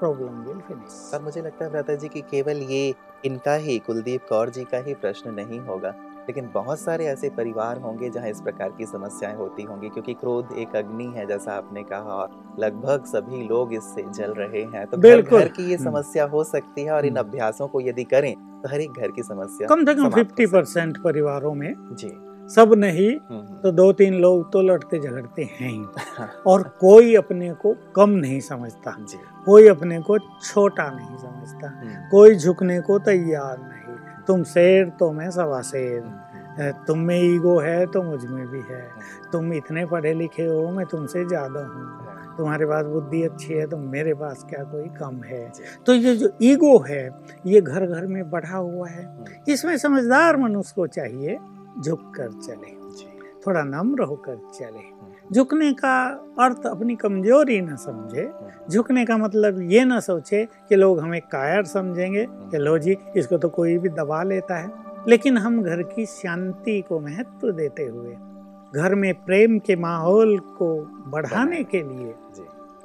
problem 0.00 0.42
will 0.42 0.60
finish 0.68 0.90
sir 0.90 1.22
मुझे 1.22 1.42
लगता 1.42 1.64
है 1.64 1.70
भ्राता 1.70 1.94
जी 1.94 2.08
कि 2.08 2.20
केवल 2.30 2.62
ये 2.70 2.82
इनका 3.24 3.54
ही 3.56 3.78
कुलदीप 3.78 4.26
कौर 4.28 4.50
जी 4.50 4.64
का 4.64 4.78
ही 4.78 4.94
प्रश्न 4.96 5.34
नहीं 5.34 5.58
होगा 5.60 5.94
लेकिन 6.20 6.50
बहुत 6.54 6.80
सारे 6.80 7.06
ऐसे 7.06 7.28
परिवार 7.30 7.78
होंगे 7.78 8.10
जहाँ 8.10 8.28
इस 8.28 8.40
प्रकार 8.40 8.70
की 8.70 8.86
समस्याएँ 8.86 9.36
होती 9.36 9.62
होंगी 9.62 9.88
क्योंकि 9.88 10.14
क्रोध 10.14 10.52
एक 10.58 10.76
अग्नि 10.76 11.06
है 11.16 11.26
जैसा 11.26 11.52
आपने 11.52 11.82
कहा 11.82 12.14
और 12.14 12.56
लगभग 12.60 13.04
सभी 13.06 13.42
लोग 13.48 13.74
इससे 13.74 14.02
जल 14.12 14.32
रहे 14.34 14.62
हैं 14.74 14.86
तो 14.86 14.96
घर 14.96 15.02
बिल्कुल। 15.02 15.38
घर 15.38 15.48
की 15.48 15.62
ये 15.62 15.76
हम्म। 15.76 15.90
समस्या 15.90 16.24
हो 16.26 16.44
सकती 16.44 16.84
है 16.84 16.92
और 16.92 17.06
इन 17.06 17.16
हम्म। 17.16 17.28
अभ्यासों 17.28 17.68
को 17.68 17.80
यदि 17.80 18.04
करें 18.06 18.34
तो 18.62 18.68
हर 18.68 18.80
एक 18.80 18.92
घर 18.92 19.10
की 19.10 19.22
समस्या 19.24 19.68
कम 19.68 19.84
से 19.84 19.94
कम 19.94 20.10
फिफ्टी 20.12 20.46
परसेंट 20.48 21.02
परिवारों 21.02 21.54
में 21.54 21.72
जी 21.92 22.10
सब 22.54 22.74
नहीं 22.74 23.10
हम्म, 23.30 23.56
तो 23.56 23.70
दो 23.72 23.92
तीन 23.92 24.14
लोग 24.14 24.52
तो 24.52 24.62
लड़ते 24.62 24.98
झगड़ते 24.98 25.42
हैं 25.42 25.68
ही। 25.68 25.84
और 26.46 26.62
कोई 26.62 27.14
अपने 27.14 27.52
को 27.54 27.74
कम 27.96 28.10
नहीं 28.10 28.40
समझता। 28.40 28.96
कोई 29.44 29.68
अपने 29.68 30.00
को 30.00 30.18
छोटा 30.18 30.90
नहीं 30.90 31.16
समझता। 31.16 31.68
हम्म, 31.68 32.08
कोई 32.10 32.34
झुकने 32.34 32.80
को 32.80 32.98
तैयार 32.98 33.58
नहीं। 33.58 34.24
तुम 34.26 34.42
शेर 34.44 34.88
तो 34.88 35.12
मैं 35.12 35.30
सवा 35.30 35.60
शेर। 35.62 36.02
हम्म, 36.02 36.70
तुम 36.86 36.98
में 36.98 37.20
ईगो 37.20 37.58
है 37.58 37.86
तो 37.86 38.02
मुझमें 38.02 38.46
भी 38.48 38.62
है। 38.70 38.88
तुम 39.32 39.52
इतने 39.52 39.86
पढ़े 39.86 40.14
लिखे 40.14 40.44
हो 40.44 40.70
मैं 40.70 40.86
तुमसे 40.86 41.24
ज़्यादा 41.24 41.60
हूँ। 41.60 41.68
हम्म, 41.68 42.36
तुम्हारे 42.36 42.66
पास 42.66 42.86
बुद्धि 42.86 43.22
अच्छी 43.22 43.54
है 43.54 43.66
तो 43.66 43.76
मेरे 43.76 44.14
पास 44.14 44.44
क्या 44.50 44.64
कोई 44.64 44.88
कम 44.88 45.22
है? 45.22 45.52
तो 45.86 45.94
ये 45.94 46.16
जो 46.16 46.30
ईगो 46.42 46.78
है 46.78 47.10
ये 47.46 47.60
घर 47.60 47.86
घर 47.86 48.06
में 48.06 48.30
बढ़ा 48.30 48.56
हुआ 48.56 48.88
है। 48.88 49.04
हम्म, 49.04 49.52
इसमें 49.52 49.76
समझदार 49.76 50.36
मनुष्य 50.36 50.72
को 50.76 50.86
चाहिए 50.86 51.38
झुक 51.78 52.12
कर 52.16 52.32
चले 52.32 52.80
थोड़ा 53.46 53.62
नम्र 53.62 54.02
होकर 54.02 54.36
चले। 54.54 54.82
झुकने 55.32 55.72
का 55.72 56.06
अर्थ 56.38 56.66
अपनी 56.66 56.96
कमज़ोरी 56.96 57.60
न 57.60 57.76
समझे। 57.76 58.30
झुकने 58.70 59.04
का 59.04 59.16
मतलब 59.16 59.60
ये 59.62 59.84
न 59.84 60.00
सोचे 60.00 60.48
कि 60.68 60.76
लोग 60.76 61.00
हमें 61.00 61.20
कायर 61.20 61.64
समझेंगे 61.64 62.26
कि 62.30 62.58
लो 62.58 62.78
जी 62.78 62.96
इसको 63.16 63.38
तो 63.38 63.48
कोई 63.48 63.78
भी 63.78 63.88
दबा 63.88 64.22
लेता 64.22 64.56
है। 64.56 64.70
लेकिन 65.08 65.38
हम 65.38 65.62
घर 65.62 65.82
की 65.82 66.06
शांति 66.06 66.80
को 66.80 67.00
महत्व 67.00 67.50
देते 67.52 67.82
हुए 67.82 68.16
घर 68.74 68.94
में 68.94 69.14
प्रेम 69.14 69.58
के 69.58 69.76
माहौल 69.76 70.38
को 70.38 70.80
बढ़ाने 71.06 71.64
के 71.64 71.82
लिए 71.82 72.14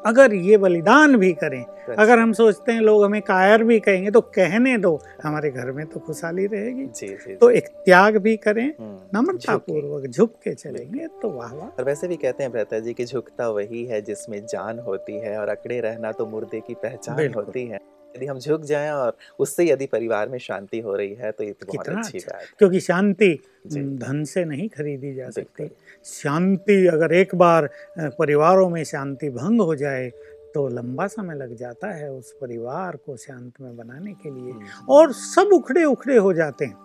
अगर 0.06 0.34
ये 0.34 0.58
बलिदान 0.58 1.16
भी 1.18 1.32
करें 1.34 1.64
अगर 1.96 2.20
हम 2.20 2.34
सोचते 2.34 2.72
हैं 2.72 2.82
लोग 2.82 3.04
हमें 3.04 3.22
कायर 3.22 3.64
भी 3.64 3.80
कहेंगे 3.80 4.12
तो 4.12 4.22
कहने 4.36 4.78
दो 4.78 5.00
हमारे 5.24 5.50
घर 5.52 5.72
में 5.72 5.86
तो 5.86 6.00
खुशहाली 6.00 6.46
रहेगी। 6.46 6.86
जी 6.86 7.08
जी 7.08 7.36
तो 7.36 7.50
एक 7.50 7.68
त्याग 7.86 8.18
भी 8.18 8.36
करें 8.38 8.66
हम्म, 8.66 8.98
नम्रता 9.16 9.58
पूर्वक 9.58 10.08
झुक 10.08 10.34
के 10.44 10.54
चलेंगे 10.54 11.08
तो 11.22 11.30
वाह 11.30 11.54
वाह। 11.54 11.68
और 11.70 11.84
वैसे 11.84 12.08
भी 12.08 12.16
कहते 12.16 12.44
हैं 12.44 12.52
भ्रता 12.52 12.80
जी 12.80 12.94
की 12.94 13.06
झुकता 13.06 13.50
वही 13.50 13.86
है 13.86 14.02
जिसमें 14.02 14.40
जान 14.46 14.80
होती 14.80 15.18
है 15.20 15.38
और 15.40 15.50
अकड़े 15.50 15.80
रहना 15.80 16.12
तो 16.12 16.26
मुर्दे 16.26 16.60
की 16.60 16.74
पहचान 16.74 17.34
होती 17.34 17.66
है। 17.68 17.80
यदि 18.16 18.26
हम 18.26 18.40
झुक 18.40 18.62
जाएँ 18.62 18.92
और 18.92 19.18
उससे 19.40 19.66
यदि 19.66 19.86
परिवार 19.86 20.30
में 20.30 20.38
शांति 20.40 20.80
हो 20.80 20.96
रही 20.96 21.14
है 21.14 21.32
तो 21.32 21.44
ये 21.44 21.52
तो 21.52 21.66
बहुत 21.66 21.86
कितना 21.86 22.02
अच्छी 22.02 22.18
अच्छा। 22.18 22.32
बात 22.32 22.42
है। 22.42 22.48
क्योंकि 22.60 22.80
शांति 22.80 23.40
धन 23.68 24.24
से 24.24 24.46
नहीं 24.46 24.70
खरीदी 24.70 25.14
जा 25.16 25.30
सकती। 25.30 25.70
शांति 26.06 26.86
अगर 26.88 27.14
एक 27.14 27.36
बार 27.36 27.70
परिवारों 28.00 28.70
में 28.70 28.84
शांति 28.84 29.30
भंग 29.30 29.62
हो 29.62 29.76
जाए 29.76 30.12
तो 30.56 30.68
लंबा 30.68 31.06
समय 31.08 31.36
लग 31.36 31.56
जाता 31.56 31.88
है 31.92 32.12
उस 32.12 32.32
परिवार 32.32 32.96
को 32.96 33.16
शांत 33.18 33.54
में 33.62 33.76
बनाने 33.78 34.12
के 34.14 34.30
लिए। 34.30 34.54
और 34.90 35.12
सब 35.14 35.50
उखड़े 35.54 35.84
उखड़े 35.84 36.18
हो 36.18 36.34
जाते 36.34 36.66
हैं। 36.66 36.76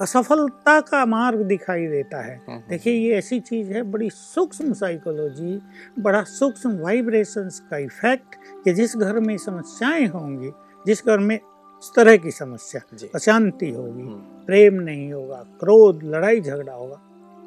असफलता 0.00 0.80
का 0.80 1.04
मार्ग 1.06 1.42
दिखाई 1.42 1.86
देता 1.86 2.22
है। 2.22 2.40
देखिए 2.68 2.94
ये 2.94 3.14
ऐसी 3.18 3.38
चीज़ 3.40 3.70
है 3.72 3.82
बड़ी 3.82 4.10
सूक्ष्म 4.10 4.72
साइकोलॉजी 4.72 5.60
बड़ा 5.98 6.22
सूक्ष्म 6.22 6.76
वाइब्रेशंस 6.78 7.60
का 7.70 7.78
इफ़ेक्ट 7.78 8.34
कि 8.64 8.72
जिस 8.74 8.96
घर 8.96 9.20
में 9.20 9.36
समस्याएँ 9.38 10.06
होंगी 10.06 10.50
जिस 10.86 11.04
घर 11.06 11.18
में 11.18 11.36
इस 11.36 11.90
तरह 11.96 12.16
की 12.16 12.30
समस्या 12.30 12.80
अशांति 13.14 13.70
होगी 13.70 14.02
हम्म, 14.02 14.44
प्रेम 14.46 14.74
नहीं 14.74 15.12
होगा 15.12 15.44
क्रोध 15.60 16.02
लड़ाई 16.04 16.40
झगड़ा 16.40 16.72
होगा 16.72 17.00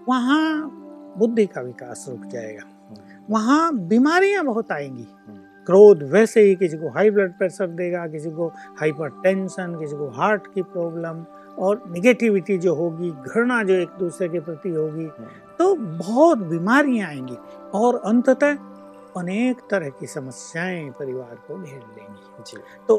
वहाँ 0.09 1.15
बुद्धि 1.17 1.45
का 1.45 1.61
विकास 1.61 2.05
रुक 2.09 2.25
जाएगा। 2.25 2.63
हम्म, 2.63 3.33
वहाँ 3.33 3.73
बीमारियाँ 3.87 4.43
बहुत 4.45 4.71
आएँगी। 4.71 5.07
हम्म, 5.27 5.37
क्रोध 5.67 6.03
वैसे 6.11 6.41
ही 6.41 6.55
किसी 6.55 6.77
को 6.77 6.89
हाई 6.89 7.09
ब्लड 7.09 7.31
प्रेशर 7.37 7.67
देगा 7.77 8.05
किसी 8.07 8.29
को 8.31 8.47
हाइपर 8.79 9.09
टेंशन 9.23 9.75
किसी 9.79 9.95
को 9.95 10.07
हार्ट 10.11 10.47
की 10.53 10.61
प्रॉब्लम 10.63 11.23
और 11.63 11.81
निगेटिविटी 11.91 12.57
जो 12.57 12.75
होगी 12.75 13.09
घृणा 13.09 13.61
जो 13.63 13.73
एक 13.73 13.97
दूसरे 13.99 14.27
के 14.29 14.39
प्रति 14.39 14.69
होगी 14.69 15.07
तो 15.59 15.73
बहुत 15.75 16.37
बीमारियाँ 16.47 17.07
आएँगी 17.09 17.37
और 17.73 18.01
अंततः 18.05 18.57
अनेक 19.17 19.61
तरह 19.71 19.89
की 19.89 20.07
समस्याएँ 20.07 20.89
परिवार 20.89 21.35
को 21.47 21.57
घेर 21.57 21.79
लेंगी। 21.79 22.43
जी। 22.47 22.57
तो 22.87 22.97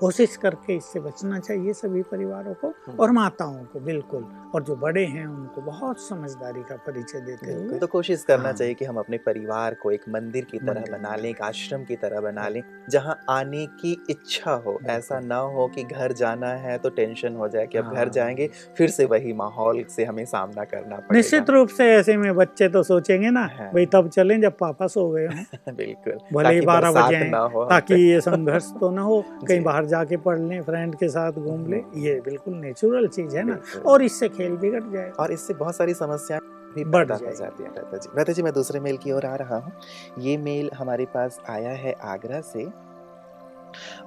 कोशिश 0.00 0.36
करके 0.36 0.76
इससे 0.76 1.00
बचना 1.00 1.38
चाहिए 1.38 1.72
सभी 1.72 2.02
परिवारों 2.02 2.54
को 2.54 2.68
हम्म। 2.68 2.96
और 2.98 3.10
माताओं 3.10 3.64
को 3.64 3.80
बिल्कुल 3.80 4.24
और 4.54 4.62
जो 4.62 4.76
बड़े 4.76 5.04
हैं 5.04 5.26
उनको 5.26 5.60
बहुत 5.60 6.00
समझदारी 6.00 6.62
का 6.62 6.76
परिचय 6.76 7.20
देते 7.20 7.46
बिल्कुल 7.46 7.70
हुए 7.70 7.78
तो 7.78 7.86
कोशिश 7.86 8.24
करना 8.24 8.44
हाँ। 8.44 8.52
चाहिए 8.52 8.74
कि 8.74 8.84
हम 8.84 8.96
अपने 8.96 9.18
परिवार 9.18 9.74
को 9.74 9.90
एक 9.90 10.02
मंदिर 10.08 10.44
की 10.44 10.58
तरह 10.58 10.80
मंदिर। 10.80 10.94
बना 10.94 11.14
लें 11.16 11.28
एक 11.30 11.40
आश्रम 11.42 11.84
की 11.84 11.96
तरह 11.96 12.20
बना 12.20 12.48
लें 12.48 12.62
जहाँ 12.90 13.18
आने 13.28 13.66
की 13.66 13.92
इच्छा 14.10 14.52
हो 14.66 14.78
ऐसा 14.86 15.20
ना 15.20 15.36
हो 15.36 15.66
कि 15.68 15.84
घर 15.84 16.12
जाना 16.12 16.48
है 16.48 16.78
तो 16.78 16.88
टेंशन 16.88 17.36
हो 17.36 17.48
जाए 17.48 17.66
कि 17.66 17.78
अब 17.78 17.90
घर 17.90 17.96
हाँ। 17.96 18.06
जाएँगे 18.06 18.50
फिर 18.78 18.90
से 18.90 19.04
वही 19.04 19.32
माहौल 19.32 19.84
से 19.90 20.04
हमें 20.04 20.24
सामना 20.24 20.64
करना 20.64 20.96
पड़ेगा 20.96 21.16
निश्चित 21.16 21.50
रूप 21.50 21.68
से 21.68 21.90
ऐसे 21.92 22.16
में 22.16 22.34
बच्चे 22.34 22.68
तो 22.68 22.82
सोचेंगे 22.82 23.30
ना 23.30 23.48
हाँ। 23.58 23.70
भाई 23.72 23.86
तब 23.86 24.08
चलें 24.08 24.40
जब 24.40 24.56
पापा 24.56 24.86
सो 24.86 25.08
गए 25.10 25.28
बिल्कुल 25.72 26.18
भले 26.32 26.54
ही 26.54 26.60
बारह 26.60 26.92
बजे 26.92 27.28
ना 27.30 27.38
हो 27.38 27.64
ताकि 27.64 27.94
ये 27.94 28.20
संघर्ष 28.20 28.70
तो 28.80 28.90
ना 28.90 29.02
हो 29.02 29.24
कहीं 29.48 29.58
जी। 29.58 29.64
बाहर 29.86 30.04
जाके 30.04 30.16
पढ़ 30.16 30.38
लें 30.38 30.62
फ्रेंड 30.62 30.94
के 30.94 31.08
साथ 31.08 31.32
घूम 31.32 31.66
ले 31.66 31.76
हम्म। 31.76 32.00
ये 32.00 32.20
बिल्कुल 32.20 32.54
नेचुरल 32.54 33.08
चीज़ 33.08 33.36
है 33.36 33.44
ना? 33.44 33.58
और 33.86 34.02
इससे 34.02 34.28
खेल 34.28 34.56
बिगड़ 34.56 34.82
जाए। 34.82 35.10
और 35.10 35.32
इससे 35.32 35.54
बहुत 35.54 35.76
सारी 35.76 35.94
समस्याएँ 35.94 36.40
भी 36.74 36.84
बढ़ 36.84 37.06
जाती 37.06 37.62
हैं 37.62 37.70
रहता 37.70 37.96
जी। 37.96 38.08
रहता 38.16 38.32
जी 38.32 38.42
मैं 38.42 38.52
दूसरे 38.52 38.80
मेल 38.80 38.96
की 38.96 39.12
ओर 39.12 39.26
आ 39.26 39.34
रहा 39.34 39.56
हूँ। 39.56 39.72
ये 40.18 40.36
मेल 40.36 40.70
हमारे 40.74 41.04
पास 41.04 41.40
आया 41.48 41.70
है 41.70 41.92
आगरा 42.04 42.40
से। 42.40 42.68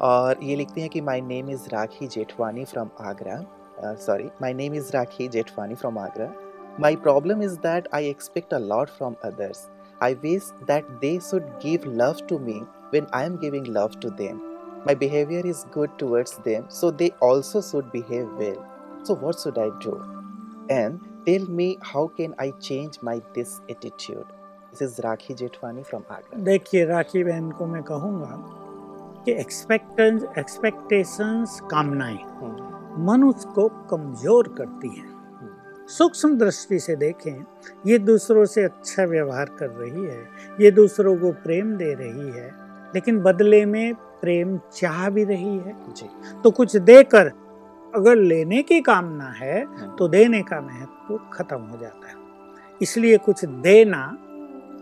और 0.01 0.43
ये 0.43 0.55
लिखते 0.55 0.81
हैं 0.81 0.89
कि 0.89 1.01
my 1.01 1.21
name 1.21 1.49
is 1.49 1.69
Rakhi 1.69 2.07
Jethwani 2.07 2.65
from 2.65 2.89
Agra 3.01 3.95
sorry 3.95 4.29
my 4.41 4.53
name 4.53 4.75
is 4.75 4.91
Rakhi 4.93 5.27
Jethwani 5.27 5.75
from 5.75 5.97
Agra 5.97 6.31
my 6.79 6.95
problem 6.95 7.41
is 7.43 7.55
that 7.59 7.87
I 7.93 8.09
expect 8.09 8.53
a 8.53 8.57
lot 8.57 8.89
from 8.89 9.15
others 9.25 9.67
I 10.03 10.13
wish 10.13 10.51
that 10.63 10.85
they 10.85 11.19
should 11.19 11.43
give 11.43 11.81
love 11.85 12.15
to 12.29 12.39
me 12.39 12.61
when 12.91 13.07
I 13.13 13.23
am 13.23 13.37
giving 13.37 13.65
love 13.65 13.99
to 13.99 14.09
them. 14.09 14.48
My 14.85 14.93
behavior 14.93 15.41
is 15.45 15.65
good 15.71 15.97
towards 15.97 16.37
them, 16.37 16.65
so 16.69 16.89
they 16.91 17.11
also 17.21 17.61
should 17.61 17.91
behave 17.91 18.27
well. 18.37 18.65
So, 19.03 19.15
what 19.15 19.39
should 19.39 19.57
I 19.57 19.69
do? 19.79 20.01
And 20.69 20.99
tell 21.25 21.45
me 21.47 21.77
how 21.81 22.07
can 22.07 22.33
I 22.39 22.51
change 22.51 23.01
my 23.01 23.21
this 23.33 23.61
attitude? 23.69 24.25
This 24.71 24.81
is 24.81 24.99
Rakhi 24.99 25.35
Jetwani 25.35 25.85
from 25.85 26.05
Agra. 26.09 26.39
देखिए 26.43 26.85
राखी 26.85 27.23
बहन 27.23 27.51
को 27.51 27.65
मैं 27.65 27.83
कहूँगा 27.83 28.35
कि 29.25 29.31
एक्सपेक्टेंस 29.31 30.23
expectations 30.37 31.59
कामनाएँ 31.71 32.17
Hmm. 32.17 32.59
मनुष्य 32.99 33.49
को 33.55 33.67
कमज़ोर 33.89 34.47
करती 34.57 34.87
हैं 34.89 35.87
सूक्ष्म 35.87 36.37
दृष्टि 36.37 36.79
से 36.79 36.95
देखें 36.95 37.45
ये 37.87 37.97
दूसरों 37.99 38.45
से 38.45 38.63
अच्छा 38.63 39.03
व्यवहार 39.05 39.49
कर 39.59 39.69
रही 39.69 40.05
है 40.05 40.23
ये 40.61 40.71
दूसरों 40.71 41.15
को 41.17 41.31
प्रेम 41.43 41.75
दे 41.77 41.93
रही 41.93 42.29
है 42.39 42.47
लेकिन 42.95 43.19
बदले 43.23 43.65
में 43.65 43.93
प्रेम 44.21 44.59
चाह 44.73 45.09
भी 45.09 45.23
रही 45.23 45.57
है। 45.57 45.93
जी। 45.93 46.09
तो 46.43 46.51
कुछ 46.51 46.75
देकर 46.77 47.27
अगर 47.95 48.15
लेने 48.15 48.61
की 48.63 48.81
कामना 48.81 49.29
है 49.29 49.65
Hmm. 49.65 49.97
तो 49.97 50.07
देने 50.07 50.41
का 50.41 50.61
महत्व 50.61 51.19
खत्म 51.33 51.57
हो 51.57 51.77
जाता 51.77 52.07
है। 52.07 52.13
इसलिए 52.81 53.17
कुछ 53.17 53.45
देना 53.45 54.17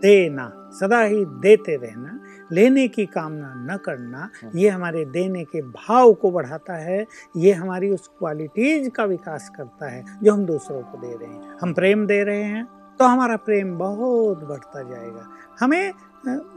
देना 0.02 0.70
सदा 0.72 1.00
ही 1.00 1.24
देते 1.24 1.76
रहना 1.76 2.20
लेने 2.52 2.88
की 2.88 3.06
कामना 3.06 3.74
न 3.74 3.76
करना 3.76 4.18
हम्म। 4.18 4.58
ये 4.58 4.68
हमारे 4.68 5.04
देने 5.04 5.44
के 5.44 5.62
भाव 5.62 6.12
को 6.12 6.30
बढ़ाता 6.30 6.74
है 6.74 7.06
ये 7.36 7.52
हमारी 7.52 7.90
उस 7.90 8.08
क्वालिटीज 8.08 8.90
का 8.94 9.04
विकास 9.04 9.48
करता 9.56 9.90
है 9.90 10.04
जो 10.22 10.32
हम 10.32 10.44
दूसरों 10.46 10.82
को 10.82 10.98
दे 10.98 11.14
रहे 11.14 11.34
हैं। 11.34 11.56
हम 11.62 11.74
प्रेम 11.74 12.06
दे 12.06 12.24
रहे 12.24 12.42
हैं 12.42 12.64
तो 12.98 13.04
हमारा 13.04 13.36
प्रेम 13.36 13.78
बहुत 13.78 14.44
बढ़ता 14.44 14.82
जाएगा। 14.82 15.28
हमें 15.60 15.92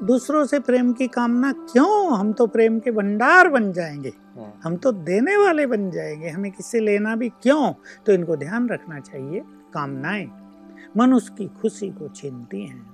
दूसरों 0.03 0.45
से 0.45 0.59
प्रेम 0.59 0.93
की 0.93 1.07
कामना 1.07 1.51
क्यों? 1.51 2.17
हम 2.17 2.33
तो 2.33 2.47
प्रेम 2.47 2.79
के 2.79 2.91
भंडार 2.91 3.49
बन 3.49 3.71
जाएँगे। 3.71 4.13
हम्म, 4.37 4.51
हम 4.63 4.75
तो 4.75 4.91
देने 4.91 5.37
वाले 5.37 5.65
बन 5.65 5.91
जाएँगे। 5.91 6.29
हमें 6.29 6.51
किससे 6.51 6.79
लेना 6.79 7.15
भी 7.15 7.29
क्यों? 7.29 7.73
तो 8.05 8.11
इनको 8.11 8.35
ध्यान 8.35 8.69
रखना 8.69 8.99
चाहिए 8.99 9.39
कामनाएँ। 9.73 10.31
मनुष्य 10.97 11.35
की 11.37 11.47
खुशी 11.47 11.89
को 11.89 12.07
छीनती 12.07 12.65
हैं। 12.65 12.91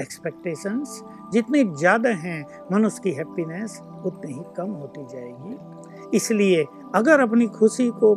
एक्सपेक्टेशंस 0.00 1.02
जितने 1.32 1.64
ज़्यादा 1.64 2.10
हैं 2.10 2.46
मनुष्य 2.72 3.00
की 3.04 3.10
हैप्पीनेस 3.10 3.80
उतनी 4.04 4.32
ही 4.32 4.42
कम 4.56 4.70
होती 4.70 5.04
जाएगी। 5.04 6.16
इसलिए 6.16 6.66
अगर 6.94 7.20
अपनी 7.20 7.46
खुशी 7.46 7.90
को 7.90 8.14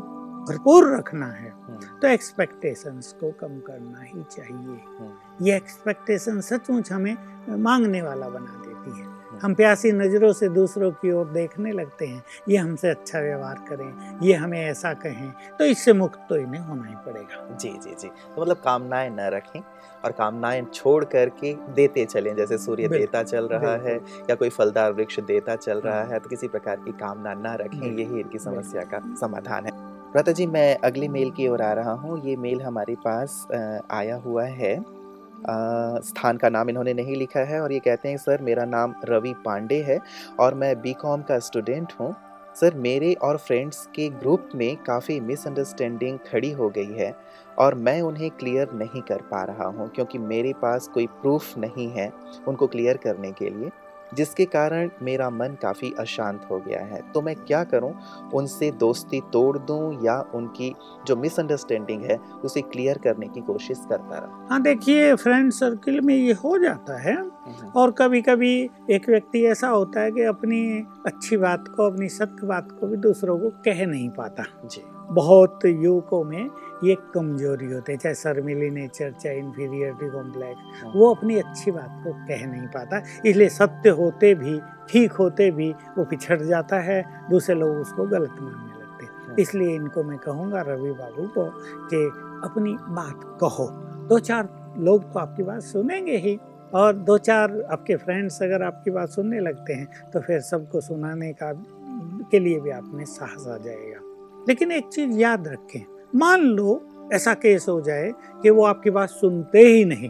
भरपूर 0.50 0.96
रखना 0.96 1.26
है 1.26 1.50
हम्म, 1.50 2.00
तो 2.02 2.08
एक्सपेक्टेशंस 2.08 3.16
को 3.20 3.32
कम 3.32 3.60
करना 3.60 4.02
ही 4.02 4.24
चाहिए। 4.32 4.82
हम्म, 5.00 5.12
ये 5.42 5.56
एक्सपेक्टेशन 5.56 6.42
सचमुच 6.42 6.92
हमें 6.92 7.16
मांगने 7.50 8.02
वाला 8.02 8.30
बना 8.30 8.62
देती 8.66 9.00
है। 9.00 9.10
हम 9.40 9.54
प्यासी 9.54 9.92
नज़रों 9.92 10.32
से 10.34 10.48
दूसरों 10.50 10.90
की 10.94 11.12
ओर 11.12 11.26
देखने 11.28 11.72
लगते 11.72 12.06
हैं 12.08 12.24
ये 12.50 12.58
हमसे 12.58 12.90
अच्छा 12.90 13.20
व्यवहार 13.20 13.64
करें 13.70 14.20
ये 14.24 14.34
हमें 14.34 14.60
ऐसा 14.60 14.94
कहें 14.96 15.32
तो 15.60 15.66
इससे 15.66 15.94
मुक्त 15.94 16.20
तो 16.30 16.38
इन्हें 16.38 16.62
होना 16.62 16.88
ही 16.88 16.96
पड़ेगा। 17.06 17.56
जी 17.56 17.70
जी 17.74 17.96
जी। 18.00 18.08
तो 18.08 18.42
मतलब 18.42 18.58
कामनाएँ 18.58 19.10
न 19.10 19.30
रखें 19.34 19.60
और 20.04 20.12
कामनाएँ 20.12 20.62
छोड़ 20.74 21.04
करके 21.06 21.54
देते 21.74 22.06
चलें 22.06 22.36
जैसे 22.36 22.58
सूर्य 22.58 22.88
देता 22.88 23.24
चल 23.24 23.48
रहा 23.48 23.76
है 23.80 23.96
या 24.30 24.36
कोई 24.36 24.50
फलदार 24.50 24.94
वृक्ष 24.94 25.20
देता 25.22 25.56
चल 25.58 25.80
रहा 25.80 25.96
हाँ। 25.96 26.06
है 26.06 26.20
तो 26.20 26.30
किसी 26.30 26.48
प्रकार 26.48 26.76
की 26.78 26.92
कामना 27.00 27.34
न 27.36 27.58
रखें 27.58 27.86
यही 27.90 28.20
इनकी 28.20 28.40
समस्या 28.40 28.84
का 28.94 29.02
समाधान 29.22 29.66
है। 29.66 29.72
प्रता 30.12 30.32
जी 30.32 30.46
मैं 30.48 30.76
अगले 30.84 31.08
मेल 31.10 31.30
की 31.32 31.48
ओर 31.48 31.62
आ 31.62 31.74
रहा 31.74 31.92
हूँ। 31.94 32.22
ये 32.26 32.36
मेल 32.38 32.62
हमारे 32.62 32.96
पास 33.06 33.46
आया 33.92 34.16
हुआ 34.18 34.44
है। 34.46 34.76
स्थान 35.46 36.38
का 36.38 36.50
नाम 36.50 36.70
इन्होंने 36.70 36.94
नहीं 36.94 37.16
लिखा 37.16 37.40
है 37.46 37.62
और 37.62 37.72
ये 37.72 37.80
कहते 37.80 38.10
हैं, 38.10 38.18
सर, 38.18 38.42
मेरा 38.42 38.66
नाम 38.66 38.96
रवि 39.06 39.34
पांडे 39.46 39.82
है 39.82 40.00
और 40.40 40.54
मैं 40.54 40.76
बी 40.82 40.96
का 41.04 41.40
स्टूडेंट 41.40 41.94
हूँ। 42.00 42.16
सर, 42.56 42.76
मेरे 42.76 43.14
और 43.14 43.38
फ्रेंड्स 43.38 43.86
के 43.96 44.08
ग्रुप 44.12 44.50
में 44.56 44.76
काफ़ी 44.78 45.20
मिसअंडरस्टैंडिंग 45.20 46.18
खड़ी 46.32 46.52
हो 46.52 46.70
गई 46.70 46.94
है 46.94 47.14
और 47.58 47.76
मैं 47.76 48.02
उन्हें 48.02 48.30
क्लियर 48.32 48.72
नहीं 48.74 49.02
कर 49.02 49.22
पा 49.32 49.44
रहा 49.44 49.68
हूँ 49.68 49.90
क्योंकि 49.90 50.18
मेरे 50.18 50.54
पास 50.62 50.88
कोई 50.88 51.08
प्रूफ 51.22 51.58
नहीं 51.58 51.90
है 51.90 52.12
उनको 52.48 52.68
क्लियर 52.68 52.98
करने 52.98 53.32
के 53.32 53.50
लिए। 53.50 53.70
जिसके 54.14 54.46
कारण 54.46 54.90
मेरा 55.02 55.30
मन 55.30 55.58
काफ़ी 55.62 55.94
अशांत 56.00 56.48
हो 56.52 56.60
गया 56.60 56.80
है। 56.80 57.02
तो 57.14 57.22
मैं 57.22 57.36
क्या 57.36 57.64
करूँ? 57.64 57.94
उनसे 58.34 58.72
दोस्ती 58.72 59.22
तोड़ 59.34 59.58
दूँ 59.58 60.06
या 60.06 60.20
उनकी 60.36 60.74
जो 61.08 61.16
मिसअंडरस्टैंडिंग 61.16 62.04
है 62.04 62.18
उसे 62.18 62.62
क्लियर 62.62 62.98
करने 62.98 63.28
की 63.28 63.42
कोशिश 63.42 63.86
करता 63.90 64.18
रहा? 64.18 64.48
हाँ 64.52 64.62
देखिए 64.62 65.16
फ्रेंड 65.16 65.52
सर्किल 65.52 66.02
में 66.02 66.16
ये 66.16 66.34
हो 66.34 66.58
जाता 66.58 67.00
है 67.02 67.18
और 67.76 67.92
कभी 67.92 68.22
कभी 68.22 68.70
एक 68.90 69.10
व्यक्ति 69.10 69.46
ऐसा 69.46 69.68
होता 69.68 70.02
है 70.02 70.12
कि 70.12 70.24
अपनी 70.24 70.88
अच्छी 71.06 71.38
बात 71.38 71.68
को 71.68 71.92
अपनी 71.92 72.10
सत्य 72.10 72.48
बात 72.48 72.68
को 72.72 72.88
भी 72.88 72.98
दूसरों 72.98 73.40
को 73.40 73.50
कह 73.50 73.86
नहीं 73.86 74.10
पाता। 74.10 74.44
जी। 74.66 74.82
बहुत 75.12 75.60
युवकों 75.66 76.24
में 76.24 76.50
ये 76.84 76.96
कमज़ोरी 77.14 77.72
होती 77.72 77.92
है 77.92 77.98
चाहे 77.98 78.16
शर्मिली 78.16 78.70
नेचर 78.70 79.12
चाहे 79.12 79.38
इन्फीरियरिटी 79.38 80.10
कॉम्प्लेक्स 80.10 80.84
वो 80.96 81.14
अपनी 81.14 81.38
अच्छी 81.40 81.72
बात 81.72 82.02
को 82.04 82.14
कह 82.28 82.46
नहीं 82.46 82.68
पाता 82.68 83.02
इसलिए 83.26 83.50
सत्य 83.50 83.90
होते 84.00 84.34
भी 84.36 84.60
ठीक 84.90 85.12
होते 85.12 85.50
भी 85.52 85.72
वो 85.98 86.06
पिछड़ 86.06 86.42
जाता 86.42 86.80
है 86.80 87.04
दूसरे 87.30 87.56
लोग 87.56 87.78
उसको 87.78 88.06
गलत 88.08 88.36
मानने 88.42 88.80
लगते 88.82 89.06
हैं। 89.06 89.36
इसलिए 89.40 89.76
इनको 89.76 90.04
मैं 90.04 90.18
कहूँगा 90.18 90.62
रवि 90.62 90.92
बाबू 90.92 91.28
को 91.28 91.46
कि 91.88 92.04
अपनी 92.48 92.74
बात 92.90 93.38
कहो। 93.42 93.68
दो 94.08 94.20
चार 94.20 94.50
लोग 94.78 95.12
तो 95.14 95.20
आपकी 95.20 95.44
बात 95.44 95.62
सुनेंगे 95.62 96.18
ही 96.18 96.38
और 96.74 96.94
दो 96.98 97.18
चार 97.18 97.62
आपके 97.72 97.96
फ्रेंड्स 97.96 98.42
अगर 98.44 98.64
आपकी 98.64 98.92
बात 98.92 99.10
सुनने 99.10 99.40
लगते 99.40 99.74
हैं 99.74 99.88
तो 100.14 100.20
फिर 100.20 100.40
सबको 100.42 100.82
सुनाने 100.82 101.32
का 101.34 101.52
के 102.32 102.40
लिए 102.40 102.60
भी 102.60 102.70
आप 102.70 102.92
में 102.94 103.06
साहस 103.06 103.48
आ 103.48 103.58
जाएगा। 103.58 104.00
लेकिन 104.48 104.72
एक 104.72 104.88
चीज़ 104.88 105.18
याद 105.20 105.48
रखें 105.48 105.82
मान 106.14 106.42
लो 106.42 106.82
ऐसा 107.14 107.34
केस 107.34 107.66
हो 107.70 107.80
जाए 107.82 108.12
कि 108.44 108.50
वो 108.50 108.64
आपकी 108.66 108.90
बात 108.90 109.10
सुनते 109.10 109.60
ही 109.60 109.84
नहीं 109.86 110.10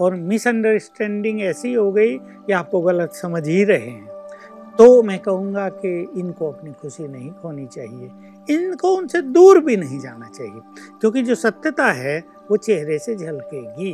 और 0.00 0.14
मिसअंडरस्टैंडिंग 0.14 1.40
ऐसी 1.42 1.72
हो 1.72 1.90
गई 1.92 2.16
कि 2.18 2.52
आपको 2.52 2.80
गलत 2.80 3.12
समझ 3.12 3.46
ही 3.48 3.62
रहे 3.64 3.86
हैं। 3.86 4.12
तो 4.78 5.02
मैं 5.02 5.18
कहूँगा 5.18 5.68
कि 5.70 5.90
इनको 6.16 6.50
अपनी 6.52 6.72
खुशी 6.72 7.06
नहीं 7.08 7.30
खोनी 7.32 7.66
चाहिए। 7.66 8.10
इनको 8.48 8.94
उनसे 8.96 9.20
दूर 9.22 9.60
भी 9.64 9.76
नहीं 9.76 9.98
जाना 10.00 10.30
चाहिए 10.30 10.60
क्योंकि 11.00 11.22
जो 11.22 11.34
सत्यता 11.34 11.90
है 11.92 12.18
वो 12.50 12.56
चेहरे 12.56 12.98
से 12.98 13.16
झलकेगी। 13.16 13.92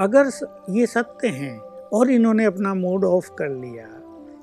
अगर 0.00 0.30
ये 0.70 0.86
सत्य 0.86 1.28
हैं 1.28 1.58
और 1.92 2.10
इन्होंने 2.10 2.44
अपना 2.44 2.74
मूड 2.74 3.04
ऑफ़ 3.04 3.30
कर 3.38 3.48
लिया 3.50 3.88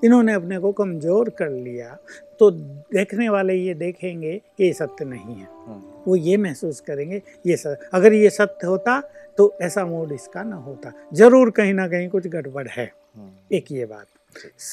इन्होंने 0.04 0.34
अपने 0.34 0.58
को 0.60 0.72
कमज़ोर 0.72 1.30
कर 1.30 1.50
लिया 1.50 1.96
तो 2.40 2.50
देखने 2.52 3.30
वाले 3.30 3.54
ये 3.54 3.74
देखेंगे 3.74 4.38
कि 4.58 4.64
ये 4.64 4.74
सत्य 4.74 5.06
नहीं 5.06 5.36
है। 5.36 5.48
वो 6.08 6.16
ये 6.16 6.38
महसूस 6.38 6.80
करेंगे 6.82 7.22
ये 7.46 7.58
सत्य 7.58 7.90
अगर 7.94 8.14
ये 8.14 8.30
सत्य 8.30 8.68
होता 8.68 9.00
तो 9.38 9.54
ऐसा 9.62 9.86
मूड 9.86 10.12
इसका 10.12 10.44
ना 10.44 10.56
होता। 10.58 10.92
ज़रूर 11.14 11.52
कहीं 11.52 11.74
ना 11.74 11.88
कहीं 11.88 12.10
कुछ 12.10 12.28
गड़बड़ 12.28 12.68
है। 12.68 12.92
एक 13.52 13.72
ये 13.72 13.86
बात। 13.86 14.08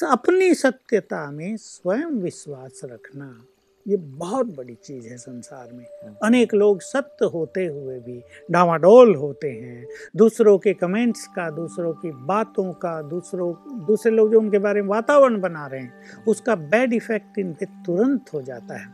अपनी 0.05 0.53
सत्यता 0.55 1.29
में 1.31 1.55
स्वयं 1.57 2.19
विश्वास 2.21 2.81
रखना 2.85 3.45
ये 3.85 3.97
बहुत 3.97 4.47
बड़ी 4.55 4.73
चीज़ 4.75 5.07
है 5.07 5.17
संसार 5.17 5.71
में। 5.73 5.85
अनेक 6.23 6.53
लोग 6.53 6.81
सत्य 6.81 7.25
होते 7.25 7.65
हुए 7.65 7.97
भी 7.99 8.19
डावाडोल 8.51 9.15
होते 9.15 9.49
हैं। 9.49 9.85
दूसरों 10.15 10.57
के 10.57 10.73
कमेंट्स 10.73 11.25
का 11.27 11.49
दूसरों 11.51 11.93
की 11.93 12.11
बातों 12.25 12.71
का 12.75 13.01
दूसरों 13.03 13.53
दूसरे 13.85 14.11
लोग 14.11 14.31
जो 14.31 14.39
उनके 14.39 14.59
बारे 14.59 14.81
में 14.81 14.89
वातावरण 14.89 15.39
बना 15.41 15.65
रहे 15.67 15.81
हैं 15.81 16.23
उसका 16.27 16.55
बैड 16.55 16.93
इफ़ेक्ट 16.93 17.39
इन 17.39 17.53
पे 17.53 17.65
तुरंत 17.85 18.33
हो 18.33 18.41
जाता 18.41 18.77
है। 18.77 18.87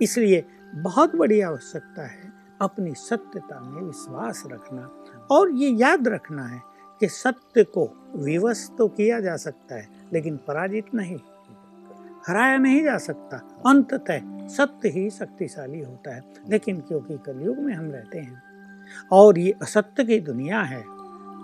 इसलिए 0.00 0.44
बहुत 0.74 1.16
बड़ी 1.16 1.40
आवश्यकता 1.40 2.02
है 2.02 2.32
अपनी 2.60 2.94
सत्यता 2.94 3.60
में 3.60 3.82
विश्वास 3.82 4.42
रखना। 4.46 5.04
और 5.30 5.50
ये 5.50 5.70
याद 5.70 6.08
रखना 6.08 6.46
है 6.46 6.62
कि 7.00 7.08
सत्य 7.08 7.64
को 7.64 8.12
विवश 8.16 8.70
तो 8.78 8.88
किया 8.88 9.20
जा 9.20 9.36
सकता 9.36 9.74
है, 9.74 9.88
लेकिन 10.12 10.36
पराजित 10.36 10.94
नहीं। 10.94 11.18
हराया 12.26 12.56
नहीं 12.56 12.84
जा 12.84 12.98
सकता। 12.98 13.36
अंततः 13.66 14.48
सत्य 14.48 14.88
ही 14.88 15.10
शक्तिशाली 15.10 15.80
होता 15.80 16.14
है। 16.14 16.24
लेकिन 16.48 16.80
क्योंकि 16.80 17.18
कलयुग 17.18 17.58
में 17.58 17.74
हम 17.74 17.90
रहते 17.90 18.18
हैं 18.18 18.42
और 19.12 19.38
ये 19.38 19.54
असत्य 19.62 20.04
की 20.04 20.20
दुनिया 20.20 20.60
है 20.60 20.82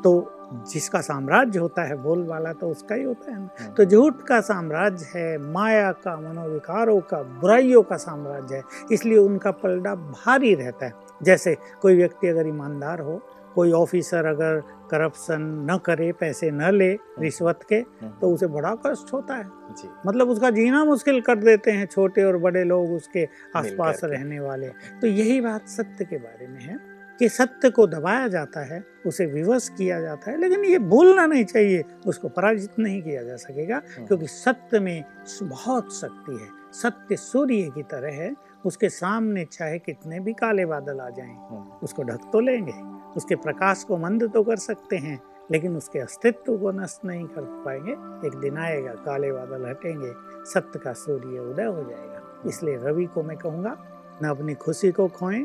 तो 0.03 0.36
जिसका 0.72 1.00
साम्राज्य 1.00 1.59
होता 1.59 1.82
है 1.82 1.96
बोल 2.02 2.24
वाला 2.26 2.52
तो 2.52 2.68
उसका 2.68 2.94
ही 2.94 3.02
होता 3.02 3.30
है 3.32 3.38
ना। 3.40 3.72
तो 3.74 3.85
झूठ 3.85 4.22
का 4.22 4.40
साम्राज्य 4.40 5.06
है 5.14 5.38
माया 5.52 5.90
का 5.94 6.16
मनोविकारों 6.20 7.00
का 7.00 7.22
बुराइयों 7.40 7.82
का 7.82 7.96
साम्राज्य 7.96 8.56
है 8.56 8.62
इसलिए 8.92 9.18
उनका 9.18 9.50
पलड़ा 9.52 9.94
भारी 9.94 10.54
रहता 10.54 10.87
है। 10.87 10.92
जैसे 11.22 11.56
कोई 11.82 11.96
व्यक्ति 11.96 12.28
अगर 12.28 12.48
ईमानदार 12.48 13.00
हो 13.00 13.20
कोई 13.54 13.70
ऑफिसर 13.72 14.26
अगर 14.26 14.61
करप्शन 14.90 15.42
न 15.70 15.76
करे 15.76 16.11
पैसे 16.12 16.50
न 16.50 16.70
ले 16.72 16.92
रिश्वत 17.18 17.61
के 17.68 17.80
तो 18.20 18.30
उसे 18.30 18.46
बड़ा 18.46 18.74
कष्ट 18.87 19.12
होता 19.12 19.35
है। 19.35 19.44
जी। 19.72 19.88
मतलब 20.06 20.30
उसका 20.30 20.50
जीना 20.50 20.85
मुश्किल 20.85 21.20
कर 21.20 21.37
देते 21.37 21.70
हैं 21.70 21.87
छोटे 21.87 22.24
और 22.24 22.37
बड़े 22.38 22.64
लोग 22.64 22.92
उसके 22.92 23.28
आसपास। 23.56 24.00
रहने 24.04 24.40
वाले। 24.40 24.68
तो 25.00 25.06
यही 25.06 25.40
बात 25.40 25.68
सत्य 25.68 26.04
के 26.04 26.16
बारे 26.16 26.46
में 26.46 26.61
है। 26.61 26.78
कि 27.18 27.29
सत्य 27.29 27.70
को 27.70 27.87
दबाया 27.87 28.26
जाता 28.29 28.61
है 28.64 28.83
उसे 29.07 29.26
विवश 29.26 29.68
किया 29.68 30.00
जाता 30.00 30.31
है 30.31 30.40
लेकिन 30.40 30.64
ये 30.64 30.79
भूलना 30.79 31.26
नहीं 31.26 31.44
चाहिए 31.44 31.85
उसको 32.07 32.29
पराजित 32.29 32.79
नहीं 32.79 33.02
किया 33.02 33.22
जा 33.22 33.37
सकेगा 33.37 33.79
क्योंकि 33.79 34.26
सत्य 34.26 34.81
में 34.81 35.05
बहुत 35.42 35.94
शक्ति 35.96 36.33
है। 36.33 36.48
सत्य 36.72 37.16
सूर्य 37.16 37.70
की 37.74 37.83
तरह 37.83 38.14
है 38.14 38.35
उसके 38.64 38.88
सामने 38.88 39.44
चाहे 39.44 39.79
कितने 39.79 40.20
भी 40.20 40.33
काले 40.33 40.66
बादल 40.66 41.00
आ 41.00 41.09
जाएँ 41.11 41.37
उसको 41.83 42.02
ढक 42.02 42.29
तो 42.33 42.40
लेंगे। 42.40 42.72
उसके 43.16 43.37
प्रकाश 43.37 43.85
को 43.85 43.96
मंद 43.96 44.31
तो 44.35 44.42
कर 44.42 44.57
सकते 44.57 44.96
हैं 44.96 45.18
लेकिन 45.50 45.76
उसके 45.76 45.98
अस्तित्व 45.98 46.57
को 46.59 46.70
नष्ट 46.72 47.05
नहीं 47.05 47.26
कर 47.26 47.42
पाएँगे। 47.64 47.92
एक 48.26 48.35
दिन 48.35 48.57
आएगा 48.59 48.92
काले 49.05 49.33
बादल 49.33 49.68
हटेंगे 49.68 50.12
सत्य 50.52 50.79
का 50.79 50.92
सूर्य 50.92 51.38
उदय 51.40 51.64
हो 51.64 51.83
जाएगा। 51.83 52.48
इसलिए 52.48 52.76
रवि 52.76 53.07
को 53.07 53.22
मैं 53.22 53.37
कहूँगा 53.37 53.76
न 54.22 54.29
अपनी 54.29 54.55
खुशी 54.55 54.90
को 54.92 55.09
खोएँ 55.09 55.44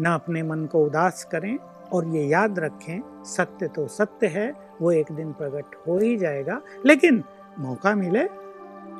न 0.00 0.06
अपने 0.06 0.42
मन 0.42 0.64
को 0.66 0.84
उदास 0.84 1.24
करें 1.32 1.56
और 1.92 2.06
ये 2.06 2.24
याद 2.26 2.58
रखें 2.58 3.24
सत्य 3.24 3.68
तो 3.68 3.86
सत्य 3.88 4.26
है 4.26 4.52
वो 4.80 4.92
एक 4.92 5.12
दिन 5.12 5.32
प्रकट 5.32 5.76
हो 5.86 5.98
ही 5.98 6.16
जाएगा 6.16 6.60
लेकिन 6.86 7.22
मौका 7.58 7.94
मिले 7.94 8.24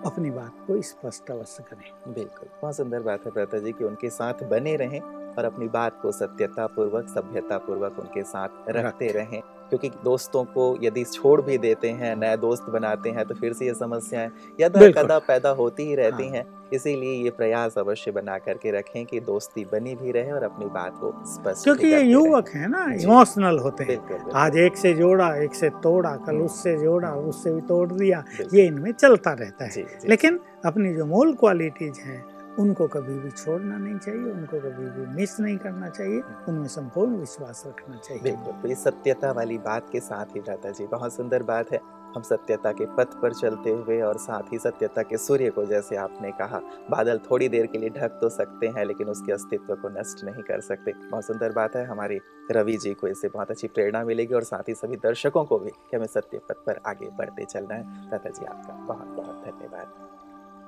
अपनी 0.07 0.31
बात 0.31 0.55
को 0.67 0.81
स्पष्ट 0.83 1.31
अवश्य 1.31 1.65
करें 1.71 2.13
बिल्कुल 2.15 2.49
बहुत 2.63 2.77
सुंदर 2.77 3.01
बात 3.01 3.27
है 3.27 3.33
प्रता 3.33 3.59
जी 3.59 3.73
कि 3.73 3.85
उनके 3.85 4.11
साथ 4.11 4.43
बने 4.45 4.77
रहें 4.77 5.01
और 5.01 5.45
अपनी 5.45 5.69
बात 5.69 5.99
को 6.03 6.13
सत्यता 6.13 6.67
पूर्वक 6.67 7.09
सभ्यता 7.09 7.59
पूर्वक 7.59 7.99
उनके 7.99 8.23
साथ 8.23 8.69
रखते 8.69 9.07
रहें 9.13 9.41
क्योंकि 9.69 9.91
दोस्तों 10.05 10.45
को 10.45 10.65
यदि 10.83 11.05
छोड़ 11.05 11.41
भी 11.43 11.57
देते 11.59 11.91
हैं 11.93 12.15
नए 12.17 12.37
दोस्त 12.37 12.69
बनाते 12.71 13.11
हैं 13.11 13.25
तो 13.27 13.35
फिर 13.35 13.53
से 13.53 13.67
ये 13.67 13.75
समस्याएँ 13.75 14.31
यदा 14.61 14.81
बिल्कुल। 14.81 15.03
कदा 15.03 15.19
पैदा 15.19 15.51
होती 15.51 15.83
ही 15.83 15.95
रहती 15.95 16.29
हाँ। 16.29 16.37
हैं 16.37 16.45
इसीलिए 16.75 17.13
ये 17.15 17.31
प्रयास 17.31 17.79
अवश्य 17.79 18.11
बना 18.11 18.37
करके 18.39 18.71
रखें 18.71 19.05
कि 19.07 19.21
दोस्ती 19.21 19.65
बनी 19.73 19.95
भी 19.95 20.13
रहे 20.13 20.33
और 20.33 20.43
अपनी 20.43 20.67
बात 20.75 20.99
को 21.01 21.13
स्पष्ट 21.27 21.65
क्योंकि 21.65 21.87
ये 21.87 22.01
युवक 22.03 22.49
है 22.49 22.69
ना 22.69 22.85
इमोशनल 22.95 23.59
होते 23.59 23.85
हैं। 23.85 24.31
आज 24.35 24.57
एक 24.57 24.77
से 24.77 24.93
जोड़ा 24.95 25.35
एक 25.37 25.55
से 25.55 25.71
तोड़ा 25.83 26.15
कल 26.17 26.33
हम्म। 26.33 26.45
उससे 26.45 26.77
जोड़ा 26.79 27.11
उससे 27.31 27.53
भी 27.53 27.61
तोड़ 27.61 27.89
दिया 27.93 28.25
ये 28.55 28.67
इनमें 28.67 28.93
चलता 28.93 29.33
रहता 29.33 29.65
है। 29.65 29.87
लेकिन 30.09 30.41
अपनी 30.67 30.95
जो 30.95 31.07
मूल 31.07 31.35
क्वालिटीज 31.35 31.99
हैं 31.99 32.25
उनको 32.59 32.87
कभी 32.89 33.19
भी 33.19 33.31
छोड़ना 33.31 33.77
नहीं 33.77 33.99
चाहिए 33.99 34.31
उनको 34.33 34.59
कभी 34.61 34.85
भी 34.91 35.07
मिस 35.15 35.39
नहीं 35.41 35.57
करना 35.59 35.89
चाहिए 35.89 36.21
उनमें 36.49 36.69
संपूर्ण 36.69 37.17
विश्वास 37.17 37.63
रखना 37.67 37.97
चाहिए। 37.97 38.23
बिल्कुल 38.23 38.53
तो 38.63 38.69
ये 38.69 38.75
सत्यता 38.75 39.33
वाली 39.33 39.59
बात 39.59 39.89
के 39.93 40.01
साथ 40.01 40.37
ही 40.37 40.41
भ्राता 40.41 40.71
जी 40.71 40.87
बहुत 40.87 41.15
सुंदर 41.15 41.43
बात 41.43 41.73
है। 41.73 41.81
हम 42.15 42.23
सत्यता 42.23 42.73
के 42.73 42.87
पथ 42.87 43.15
पर 43.23 43.33
चलते 43.33 43.71
हुए 43.71 44.01
और 44.01 44.19
साथ 44.19 44.53
ही 44.53 44.59
सत्यता 44.59 45.03
के 45.03 45.17
सूर्य 45.17 45.51
को, 45.51 45.65
जैसे 45.65 45.97
आपने 45.97 46.31
कहा, 46.31 46.61
बादल 46.91 47.19
थोड़ी 47.31 47.49
देर 47.49 47.67
के 47.67 47.79
लिए 47.79 47.91
ढक 47.91 48.19
तो 48.21 48.29
सकते 48.29 48.67
हैं, 48.67 48.85
लेकिन 48.85 49.09
उसके 49.09 49.33
अस्तित्व 49.33 49.75
को 49.75 49.89
नष्ट 49.89 50.25
नहीं 50.25 50.43
कर 50.43 50.61
सकते। 50.61 50.93
बहुत 50.93 51.25
सुंदर 51.25 51.53
बात 51.53 51.77
है, 51.77 51.85
हमारे 51.87 52.21
रवि 52.51 52.77
जी 52.77 52.95
को 52.95 53.09
इससे 53.09 53.29
बहुत 53.29 53.51
अच्छी 53.51 53.69
प्रेरणा 53.69 54.05
मिलेगी 54.05 54.35
और 54.35 54.43
साथ 54.43 54.69
ही 54.69 54.75
सभी 54.75 54.97
दर्शकों 54.97 55.45
को 55.45 55.59
भी 55.59 55.71
कि 55.71 55.97
हमें 55.97 56.07
सत्य 56.07 56.41
पथ 56.49 56.65
पर 56.67 56.81
आगे 56.87 57.11
बढ़ते 57.11 57.45
चलना 57.45 57.75
है। 57.75 58.09
भ्राता 58.09 58.31
जी, 58.31 58.45
आपका 58.47 58.75
बहुत 58.75 59.07
बहुत 59.07 59.45
धन्यवाद। 59.45 59.93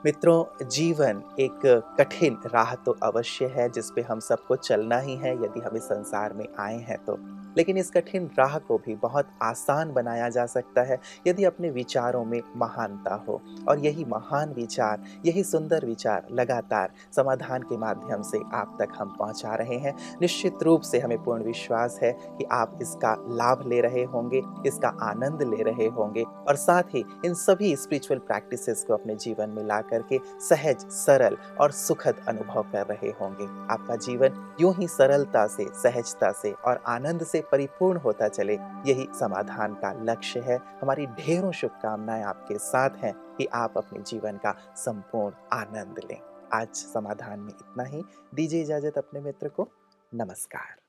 मित्रों, 0.04 0.66
जीवन 0.66 1.22
एक 1.40 1.60
कठिन 2.00 2.36
राह 2.46 2.74
तो 2.74 2.96
अवश्य 3.02 3.46
है, 3.46 3.68
जिस 3.68 3.90
पे 3.90 4.00
हम 4.00 4.20
सबको 4.20 4.56
चलना 4.56 4.98
ही 4.98 5.16
है। 5.16 5.34
यदि 5.34 5.60
हम 5.60 5.76
इस 5.76 5.84
संसार 5.84 6.32
में 6.32 6.46
आए 6.58 6.76
हैं 6.78 6.98
तो 7.04 7.16
लेकिन 7.56 7.76
इस 7.76 7.90
कठिन 7.90 8.30
राह 8.38 8.58
को 8.58 8.78
भी 8.78 8.94
बहुत 8.94 9.28
आसान 9.42 9.92
बनाया 9.92 10.28
जा 10.28 10.46
सकता 10.46 10.82
है 10.82 10.98
यदि 11.26 11.44
अपने 11.44 11.70
विचारों 11.70 12.24
में 12.24 12.40
महानता 12.56 13.14
हो। 13.28 13.40
और 13.68 13.78
यही 13.78 14.04
महान 14.04 14.52
विचार, 14.52 15.02
यही 15.26 15.42
सुंदर 15.44 15.84
विचार 15.86 16.26
लगातार 16.32 16.92
समाधान 17.16 17.62
के 17.62 17.76
माध्यम 17.76 18.22
से 18.22 18.40
आप 18.54 18.76
तक 18.80 18.92
हम 18.98 19.14
पहुँचा 19.18 19.54
रहे 19.54 19.76
हैं। 19.76 19.94
निश्चित 20.20 20.62
रूप 20.62 20.80
से 20.80 20.98
हमें 20.98 21.22
पूर्ण 21.24 21.44
विश्वास 21.44 21.98
है 22.02 22.12
कि 22.12 22.44
आप 22.52 22.78
इसका 22.82 23.14
लाभ 23.30 23.66
ले 23.68 23.80
रहे 23.80 24.04
होंगे, 24.04 24.42
इसका 24.66 24.88
आनंद 25.02 25.42
ले 25.44 25.62
रहे 25.62 25.86
होंगे 25.88 26.22
और 26.22 26.56
साथ 26.56 26.94
ही 26.94 27.04
इन 27.24 27.34
सभी 27.36 27.74
स्पिरिचुअल 27.76 28.18
प्रैक्टिसेस 28.18 28.84
को 28.84 28.94
अपने 28.94 29.14
जीवन 29.16 29.50
में 29.50 29.62
ला 29.64 29.80
करके 29.82 30.20
सहज, 30.40 30.86
सरल 30.90 31.36
और 31.60 31.70
सुखद 31.70 32.24
अनुभव 32.28 32.62
कर 32.72 32.86
रहे 32.86 33.10
होंगे। 33.20 33.44
आपका 33.72 33.96
जीवन 33.96 34.56
यूँ 34.60 34.74
ही 34.74 34.88
सरलता 34.88 35.46
से, 35.46 35.66
सहजता 35.74 36.30
से 36.32 36.52
और 36.52 36.82
आनंद 36.86 37.22
से 37.22 37.40
परिपूर्ण 37.52 37.98
होता 37.98 38.28
चले। 38.28 38.54
यही 38.86 39.08
समाधान 39.20 39.74
का 39.74 39.92
लक्ष्य 39.92 40.40
है। 40.40 40.58
हमारी 40.80 41.06
ढेरों 41.06 41.52
शुभकामनाएँ 41.52 42.22
आपके 42.22 42.58
साथ 42.58 42.90
हैं 42.96 43.14
कि 43.38 43.46
आप 43.46 43.78
अपने 43.78 44.02
जीवन 44.02 44.36
का 44.36 44.74
संपूर्ण 44.76 45.34
आनंद 45.52 45.98
लें। 45.98 46.20
आज 46.54 46.68
समाधान 46.68 47.40
में 47.40 47.52
इतना 47.52 47.84
ही। 47.84 48.02
दीजिए 48.34 48.62
इजाज़त 48.62 48.98
अपने 48.98 49.20
मित्र 49.20 49.48
को। 49.48 49.68
नमस्कार। 50.14 50.85